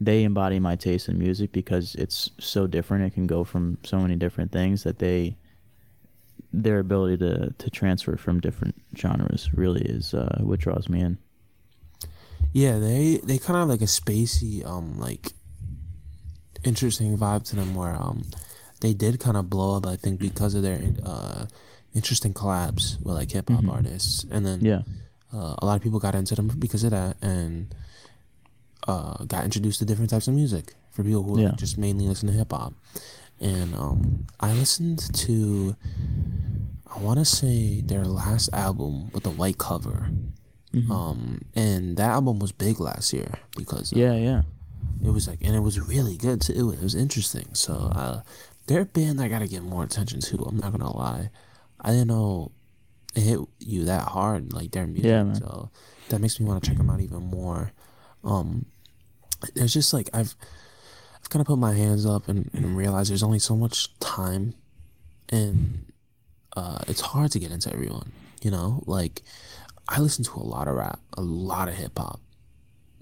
[0.00, 3.04] they embody my taste in music because it's so different.
[3.04, 5.36] It can go from so many different things that they
[6.52, 11.18] their ability to to transfer from different genres really is uh, what draws me in.
[12.52, 15.32] Yeah, they they kind of have like a spacey, um, like
[16.64, 18.24] interesting vibe to them where um
[18.80, 19.86] they did kind of blow up.
[19.86, 21.46] I think because of their uh
[21.94, 23.72] interesting collabs with like hip hop Mhm.
[23.72, 24.82] artists, and then Yeah,
[25.32, 27.74] uh, a lot of people got into them because of that, and
[28.88, 31.48] uh got introduced to different types of music for people who Yeah.
[31.50, 32.74] like, just mainly listen to hip hop.
[33.40, 35.76] And um, I listened to,
[36.94, 40.10] I want to say their last album with the white cover.
[40.74, 40.90] Mhm.
[40.90, 44.42] Um, and that album was big last year because uh, yeah, yeah.
[45.02, 46.70] it was like, and it was really good too.
[46.70, 47.48] It was interesting.
[47.54, 48.20] So, uh,
[48.66, 50.44] they're a band I gotta give more attention to.
[50.44, 51.30] I'm not gonna lie.
[51.80, 52.52] I didn't know
[53.16, 55.10] it hit you that hard, like their music.
[55.10, 55.34] Yeah, man.
[55.34, 55.70] So
[56.08, 57.72] that makes me want to check them out even more.
[58.22, 58.66] Um,
[59.54, 60.36] there's just like I've
[61.30, 64.54] kind of put my hands up and, and realized there's only so much time,
[65.28, 65.86] and
[66.56, 68.12] uh, it's hard to get into everyone.
[68.42, 69.22] You know, like
[69.88, 72.20] I listen to a lot of rap, a lot of hip hop,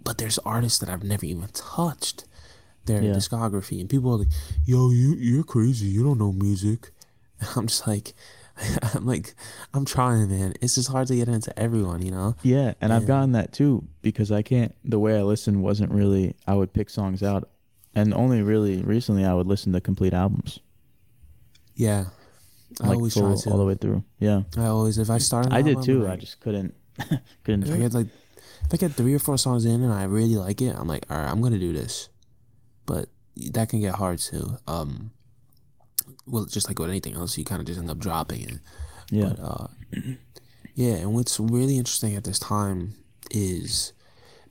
[0.02, 2.24] but there's artists that I've never even touched
[2.86, 3.12] their Yeah.
[3.14, 4.28] discography, and people are like,
[4.64, 5.86] "Yo, you you're crazy.
[5.86, 6.90] You don't know music."
[7.40, 8.14] And I'm just like,
[8.94, 9.34] I'm like,
[9.72, 10.54] I'm trying, man.
[10.60, 12.34] It's just hard to get into everyone, you know.
[12.42, 14.74] Yeah, and I've gotten that too because I can't.
[14.84, 16.34] The way I listen wasn't really.
[16.46, 17.48] I would pick songs out
[17.94, 20.60] and only really recently I would listen to complete albums,
[21.74, 22.06] Yeah,
[22.80, 23.50] I like always full, try to.
[23.50, 24.04] all the way through.
[24.18, 25.46] Yeah, I always if I start.
[25.46, 26.04] an I did too.
[26.04, 26.74] and I just couldn't
[27.44, 28.06] couldn't If do I get like,
[28.66, 31.06] if I get three or four songs in and I really like it, I'm like,
[31.10, 32.08] all right, I'm gonna do this.
[32.86, 33.08] But
[33.52, 34.58] that can get hard too.
[34.66, 35.12] Um,
[36.26, 38.58] well, just like with anything else, you kind of just end up dropping it.
[39.10, 39.66] Yeah, But uh,
[40.74, 42.94] yeah, and what's really interesting at this time
[43.30, 43.92] is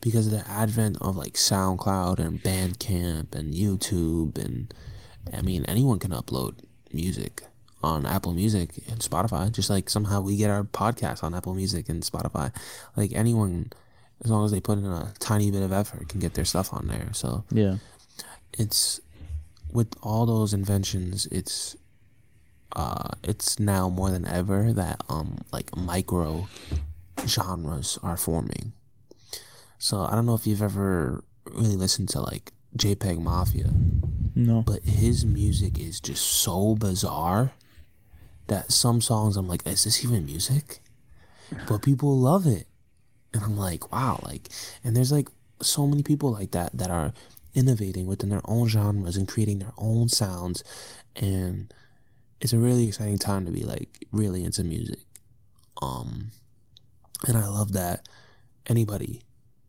[0.01, 4.73] because of the advent of like SoundCloud and Bandcamp and YouTube and
[5.33, 6.55] I mean anyone can upload
[6.93, 7.43] music
[7.83, 11.89] on Apple Music and Spotify just like somehow we get our podcast on Apple Music
[11.89, 12.53] and Spotify.
[12.95, 13.71] Like anyone
[14.23, 16.73] as long as they put in a tiny bit of effort can get their stuff
[16.73, 17.09] on there.
[17.13, 17.77] So yeah,
[18.53, 18.99] it's
[19.71, 21.75] with all those inventions it's
[22.75, 26.47] uh it's now more than ever that um like micro
[27.25, 28.71] genres are forming
[29.77, 33.71] so i don't know if you've ever really listened to like jpeg mafia
[34.39, 37.53] no, but his music is just so bizarre
[38.45, 40.79] that some songs i'm like is this even music?
[41.67, 42.67] But people love it.
[43.33, 44.49] And i'm like wow like
[44.83, 45.29] and there's like
[45.61, 47.13] so many people like that that are
[47.55, 50.63] innovating within their own genres and creating their own sounds.
[51.15, 51.73] And
[52.39, 54.99] it's a really exciting time to be like really into music.
[55.81, 56.29] Um
[57.27, 58.07] and i love that
[58.67, 59.23] anybody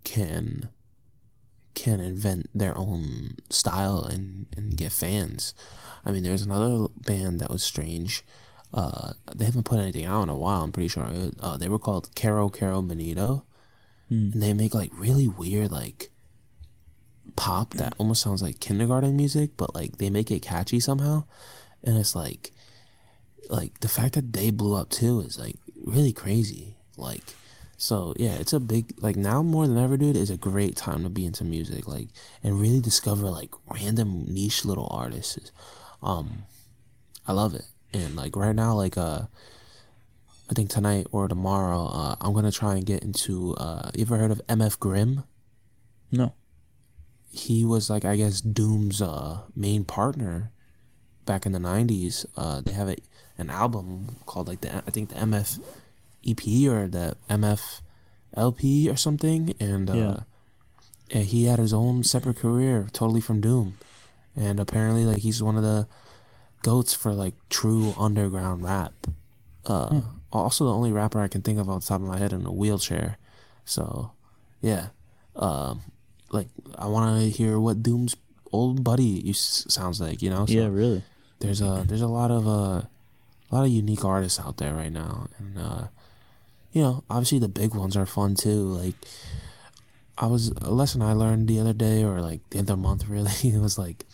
[0.04, 0.68] can
[1.74, 5.54] can invent their own style and, and get fans.
[6.04, 8.24] I mean, there's another band that was strange.
[8.74, 10.62] Uh, they haven't put anything out in a while.
[10.62, 11.08] I'm pretty sure.
[11.38, 13.44] Uh, they were called Kero Kero Bonito,
[14.08, 14.30] Hmm.
[14.32, 16.10] and they make like really weird like
[17.36, 21.24] pop that almost sounds like kindergarten music, but like they make it catchy somehow.
[21.84, 22.52] And it's like,
[23.48, 26.76] like the fact that they blew up too is like really crazy.
[26.96, 27.22] Like,
[27.80, 30.16] so yeah, it's a big like now more than ever, dude.
[30.16, 32.08] Is a great time to be into music, like,
[32.42, 35.52] and really discover like random niche little artists.
[36.02, 36.42] Um,
[37.24, 39.22] I love it, and like right now, like uh,
[40.50, 44.16] I think tonight or tomorrow, uh, I'm gonna try and get into uh, you ever
[44.16, 45.22] heard of MF Grimm?
[46.10, 46.34] no,
[47.30, 50.50] he was like I guess Doom's uh, main partner
[51.26, 52.26] back in the '90s.
[52.36, 52.96] Uh, they have a,
[53.36, 55.60] an album called like the I think the MF
[56.26, 57.80] EP or the MF
[58.34, 60.16] LP or something, and uh, Yeah.
[61.10, 63.78] and he had his own separate career totally from Doom,
[64.36, 65.86] and apparently like he's one of the
[66.62, 68.92] goats for like true underground rap.
[69.66, 70.00] Uh,
[70.30, 72.44] Also, the only rapper I can think of off the top of my head in
[72.44, 73.16] a wheelchair.
[73.64, 74.12] So,
[74.60, 74.88] yeah.
[75.34, 75.80] Um,
[76.30, 78.14] like I want to hear what Doom's
[78.52, 80.20] old buddy sounds like.
[80.20, 80.44] You know.
[80.44, 81.02] So yeah, really.
[81.40, 84.92] There's a there's a lot of uh, a lot of unique artists out there right
[84.92, 85.82] now, and uh,
[86.72, 88.62] you know, obviously the big ones are fun too.
[88.64, 88.94] Like
[90.16, 93.32] I was a lesson I learned the other day, or like the other month, really.
[93.42, 94.04] It was like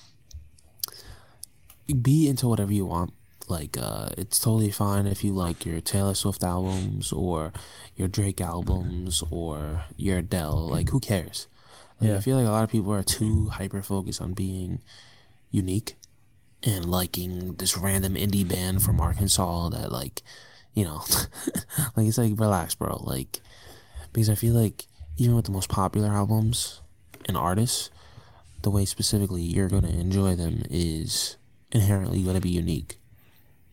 [2.03, 3.13] be into whatever you want.
[3.47, 7.53] Like uh, it's totally fine if you like your Taylor Swift albums or
[7.95, 10.67] your Drake albums or your Adele.
[10.69, 11.47] Like who cares?
[12.01, 12.17] Like, Yeah.
[12.17, 14.81] I feel like a lot of people are too hyper focused on being
[15.51, 15.97] unique
[16.63, 20.23] and liking this random indie band from Arkansas that like,
[20.75, 21.03] you know,
[21.97, 23.01] like it's like relax, bro.
[23.03, 23.41] Like
[24.13, 26.81] because I feel like even with the most popular albums
[27.27, 27.91] and artists,
[28.63, 31.37] the way specifically you're gonna enjoy them is
[31.73, 32.99] inherently gonna be unique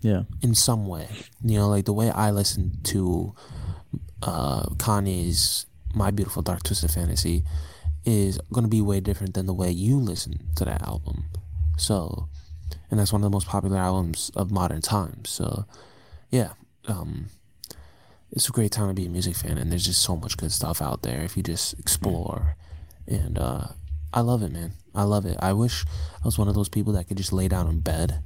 [0.01, 1.07] Yeah, in some way.
[1.43, 3.33] You know, like the way I listen to
[4.21, 7.43] uh, Kanye's "My Beautiful Dark Twisted Fantasy"
[8.05, 11.25] is gonna be way different than the way you listen to that album.
[11.77, 12.27] So,
[12.89, 15.29] and that's one of the most popular albums of modern times.
[15.29, 15.65] So,
[16.29, 16.49] yeah,
[16.87, 17.27] um,
[18.31, 20.51] it's a great time to be a music fan, and there's just so much good
[20.51, 22.55] stuff out there if you just explore.
[23.07, 23.67] And uh,
[24.13, 24.73] I love it, man.
[24.93, 25.37] I love it.
[25.41, 25.85] I wish
[26.21, 28.21] I was one of those people that could just lay down in bed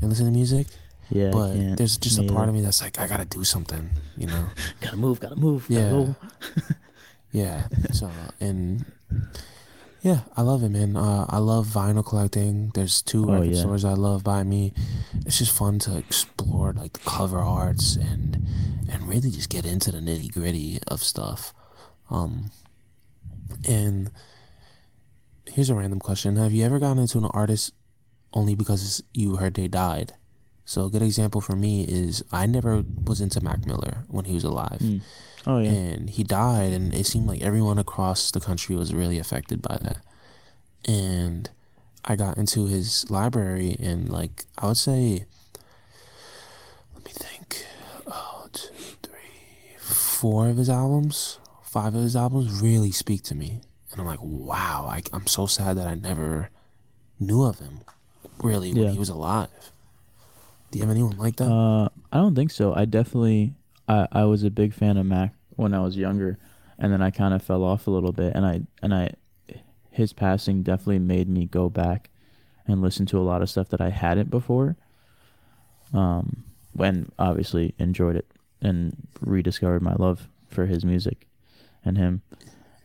[0.00, 0.66] and listen to music
[1.12, 1.30] yeah.
[1.30, 2.48] But there's just a part either.
[2.48, 4.46] of me that's like I gotta do something, you know.
[4.80, 5.66] gotta move, gotta move.
[5.68, 5.90] Yeah.
[5.90, 6.16] Gotta go.
[7.32, 7.68] yeah.
[7.92, 8.10] So
[8.40, 8.84] and
[10.02, 10.96] yeah, I love it, man.
[10.96, 12.70] Uh, I love vinyl collecting.
[12.74, 13.60] There's two Oh, record yeah.
[13.60, 14.74] stores I love by me.
[15.24, 18.44] It's just fun to explore like the cover arts and
[18.90, 21.54] and really just get into the nitty gritty of stuff.
[22.10, 22.50] Um,
[23.66, 24.10] and
[25.46, 27.72] here's a random question: Have you ever gotten into an artist
[28.34, 30.14] only because you heard they died?
[30.64, 34.34] So a good example for me is I never was into Mac Miller when he
[34.34, 35.00] was alive Mm.
[35.46, 35.70] Oh yeah.
[35.70, 39.76] and he died and it seemed like everyone across the country was really affected by
[39.82, 39.98] that
[40.86, 41.50] and
[42.04, 45.24] i got into his library and like i would say
[46.94, 47.66] let me think
[48.06, 48.68] oh two
[49.02, 53.60] three four of his albums five of his albums really speak to me
[53.90, 56.50] and i'm like wow I, i'm so sad that i never
[57.18, 57.80] knew of him,
[58.42, 58.90] really, when Yeah.
[58.90, 59.48] he was alive.
[60.72, 61.50] Do you have anyone like that?
[61.50, 62.74] Uh, I don't think so.
[62.74, 63.52] I definitely,
[63.86, 66.38] I, I was a big fan of Mac when I was younger,
[66.78, 68.34] and then I kind of fell off a little bit.
[68.34, 69.10] And I and I,
[69.90, 72.08] his passing definitely made me go back
[72.66, 74.76] and listen to a lot of stuff that I hadn't before.
[75.92, 78.26] Um, when obviously enjoyed it
[78.62, 81.26] and rediscovered my love for his music,
[81.84, 82.22] and him.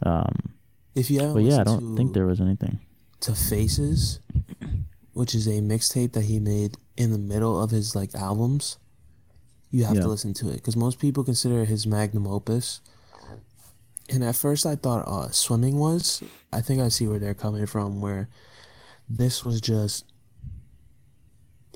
[0.04, 0.56] Um,
[0.94, 2.80] if you haven't but yeah, I don't to, think there was anything.
[3.22, 4.20] to Faces,
[5.14, 8.78] which is a mixtape that he made in the middle of his like albums,
[9.72, 10.02] you have Yeah.
[10.04, 12.82] to listen to it because most people consider it his magnum opus.
[14.10, 16.24] And at first, I thought uh, swimming was.
[16.54, 18.00] I think I see where they're coming from.
[18.02, 18.30] Where
[19.10, 20.06] this was just.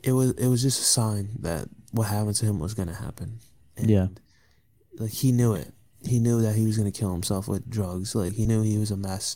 [0.03, 3.39] It was it was just a sign that what happened to him was gonna happen.
[3.77, 4.07] And, Yeah.
[4.97, 5.73] Like he knew it.
[6.03, 8.15] He knew that he was gonna kill himself with drugs.
[8.15, 9.35] Like he knew he was a mess,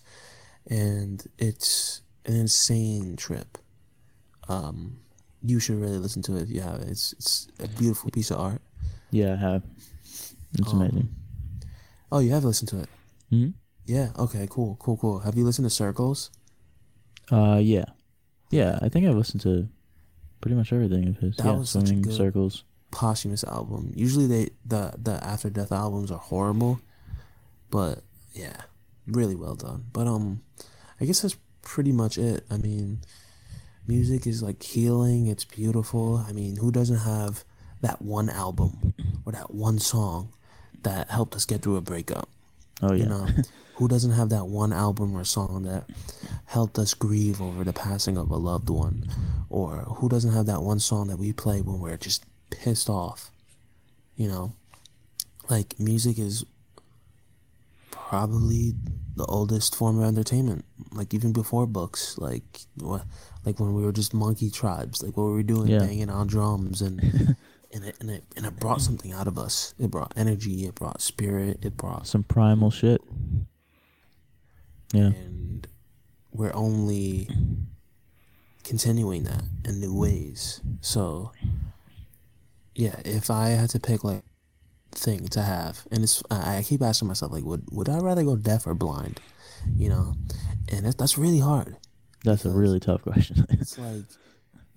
[0.67, 3.57] and it's an insane trip.
[4.47, 4.99] Um,
[5.45, 6.87] you should really listen to it if you have it.
[6.89, 8.61] It's it's a beautiful piece of art.
[9.11, 9.63] Yeah, I have.
[10.53, 11.09] It's Um, amazing.
[12.11, 12.89] Oh, you have listened to it.
[13.29, 13.49] hmm
[13.85, 14.11] Yeah.
[14.17, 14.47] Okay.
[14.49, 14.77] Cool.
[14.79, 14.97] Cool.
[14.97, 15.19] Cool.
[15.19, 16.31] Have you listened to Circles?
[17.31, 17.85] Uh, yeah,
[18.51, 18.77] yeah.
[18.81, 19.67] I think I've listened to
[20.41, 21.35] pretty much everything of his.
[21.37, 22.63] That yeah, was such a good- circles.
[22.91, 23.91] Posthumous album.
[23.95, 26.79] Usually they the the after death albums are horrible,
[27.69, 28.55] but yeah,
[29.07, 29.85] really well done.
[29.91, 30.41] But um,
[31.01, 32.45] I guess that's pretty much it.
[32.49, 33.01] I mean,
[33.87, 35.27] music is like healing.
[35.27, 36.17] It's beautiful.
[36.27, 37.43] I mean, who doesn't have
[37.81, 38.93] that one album
[39.25, 40.33] or that one song
[40.83, 42.29] that helped us get through a breakup?
[42.81, 43.27] Oh yeah, You know,
[43.75, 45.85] who doesn't have that one album or song that
[46.45, 49.09] helped us grieve over the passing of a loved one?
[49.49, 53.31] Or who doesn't have that one song that we play when we're just pissed off?
[54.15, 54.53] You know,
[55.49, 56.45] like music is
[57.91, 58.73] probably
[59.15, 60.63] the oldest form of entertainment.
[60.91, 62.43] Like even before books, like
[62.77, 63.03] what,
[63.45, 65.79] like when we were just monkey tribes, like what we were doing, Yeah.
[65.79, 67.35] banging on drums and.
[67.73, 69.73] And it, and, it, and it brought something out of us.
[69.77, 70.65] It brought energy.
[70.65, 71.59] It brought spirit.
[71.65, 73.01] It brought some primal shit.
[74.93, 75.67] Yeah, and
[76.31, 77.27] we're only
[78.63, 80.61] continuing that in new ways.
[80.79, 81.33] So,
[82.75, 84.23] yeah, if I had to pick like
[84.91, 88.23] thing to have, and it's I I keep asking myself like, would would I rather
[88.23, 89.19] go deaf or blind?
[89.75, 90.13] You know,
[90.71, 91.75] and that's really hard.
[92.25, 93.45] That's a really tough question.
[93.51, 94.03] It's like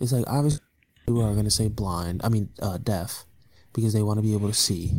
[0.00, 0.60] it's like obviously
[1.06, 2.20] people are gonna say blind.
[2.22, 3.24] I mean, uh, deaf,
[3.72, 4.90] because they want to be able to see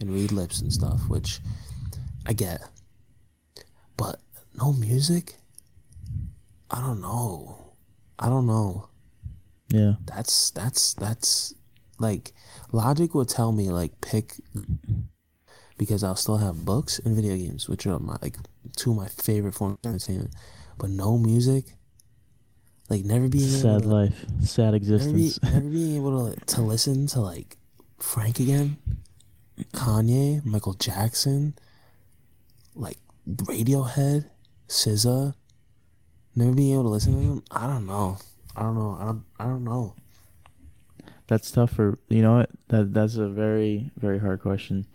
[0.00, 1.40] and read lips and stuff, which
[2.26, 2.60] I get.
[3.96, 4.20] But
[4.54, 5.36] no music.
[6.70, 7.74] I don't know.
[8.18, 8.88] I don't know.
[9.68, 11.54] yeah, That's that's that's
[11.98, 12.32] like
[12.72, 14.34] logic would tell me like pick
[15.78, 18.36] because I'll still have books and video games, which are my like
[18.76, 20.34] two of my favorite forms of entertainment.
[20.78, 21.75] But no music.
[22.88, 25.42] Like never being able sad to, life, sad never, be, existence.
[25.42, 27.56] never being able to, to listen to like
[27.98, 28.76] Frank again,
[29.72, 31.54] Kanye, Michael Jackson,
[32.74, 34.30] like Radiohead,
[34.68, 35.34] SZA.
[36.36, 37.44] Never being able to listen to them.
[37.50, 38.18] I don't know.
[38.54, 38.96] I don't know.
[39.00, 39.24] I don't.
[39.40, 39.94] I don't know.
[41.26, 44.86] That's tough for you know what that that's a very very hard question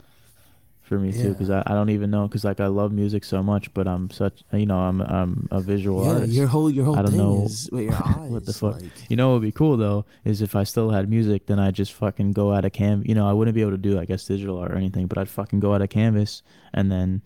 [0.92, 3.42] for me too because I, I don't even know because like I love music so
[3.42, 6.34] much but I'm such you know I'm I'm a visual yeah, artist.
[6.34, 8.30] your whole your whole I don't thing know is with your eyes.
[8.34, 8.82] what the fuck.
[8.82, 11.60] Like, You know what would be cool though is if I still had music, then
[11.60, 13.08] I'd just fucking go out of canvas.
[13.08, 15.18] You know, I wouldn't be able to do I guess digital art or anything, but
[15.18, 17.22] I'd fucking go out of canvas and then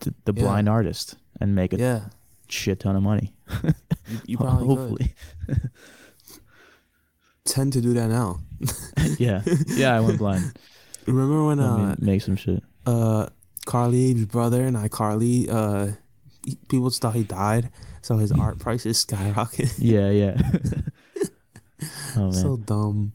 [0.00, 0.42] t- the Yeah.
[0.42, 2.00] blind artist and make a yeah,
[2.48, 3.34] shit ton of money.
[3.62, 3.74] you,
[4.26, 4.66] you probably.
[4.66, 5.14] Hopefully,
[7.44, 8.40] tend to do that now.
[9.18, 9.94] yeah, yeah.
[9.96, 10.56] I went blind.
[11.06, 12.62] Remember when I uh make some shit.
[12.88, 13.28] Uh
[13.66, 15.92] Carly's brother and I Carly uh
[16.68, 17.70] people thought he died,
[18.02, 19.78] so his art prices skyrocket.
[19.78, 20.36] Yeah, yeah.
[22.16, 23.12] oh so dumb.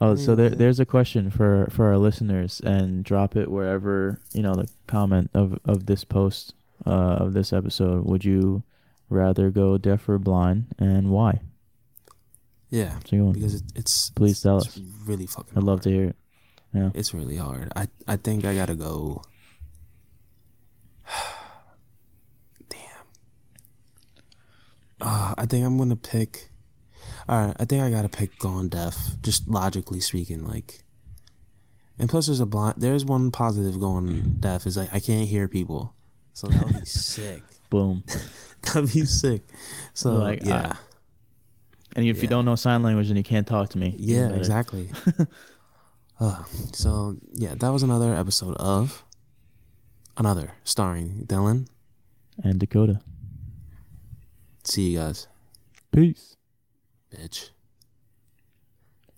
[0.00, 4.42] Oh, so there, there's a question for for our listeners, and drop it wherever you
[4.42, 6.54] know the comment of of this post
[6.86, 8.04] uh, of this episode.
[8.06, 8.62] Would you
[9.08, 11.40] rather go deaf or blind, and why?
[12.70, 14.80] Yeah, So because it, it's Please tell it's us.
[15.06, 15.56] Really fucking.
[15.56, 16.16] I'd love to hear it.
[16.72, 16.90] Yeah.
[16.94, 17.72] It's really hard.
[17.74, 19.22] I I think I gotta go.
[22.68, 22.78] Damn.
[25.00, 26.50] Uh, I think I'm gonna pick.
[27.28, 28.96] All right, I think I gotta pick going deaf.
[29.22, 30.82] Just logically speaking, like.
[31.98, 32.74] And plus, there's a blind.
[32.76, 35.94] There's one positive going deaf is like I can't hear people,
[36.34, 37.42] so that would be sick.
[37.70, 38.04] Boom.
[38.62, 39.42] That'd be sick.
[39.94, 40.74] So Like, yeah, uh,
[41.94, 43.94] And if you don't know sign language, then you can't talk to me.
[43.98, 44.90] Yeah, exactly.
[46.20, 49.04] uh, so yeah, that was another episode of
[50.16, 51.68] another starring Dylan.
[52.42, 53.00] And Dakota.
[54.64, 55.26] See you guys.
[55.90, 56.36] Peace.
[57.10, 57.50] bitch.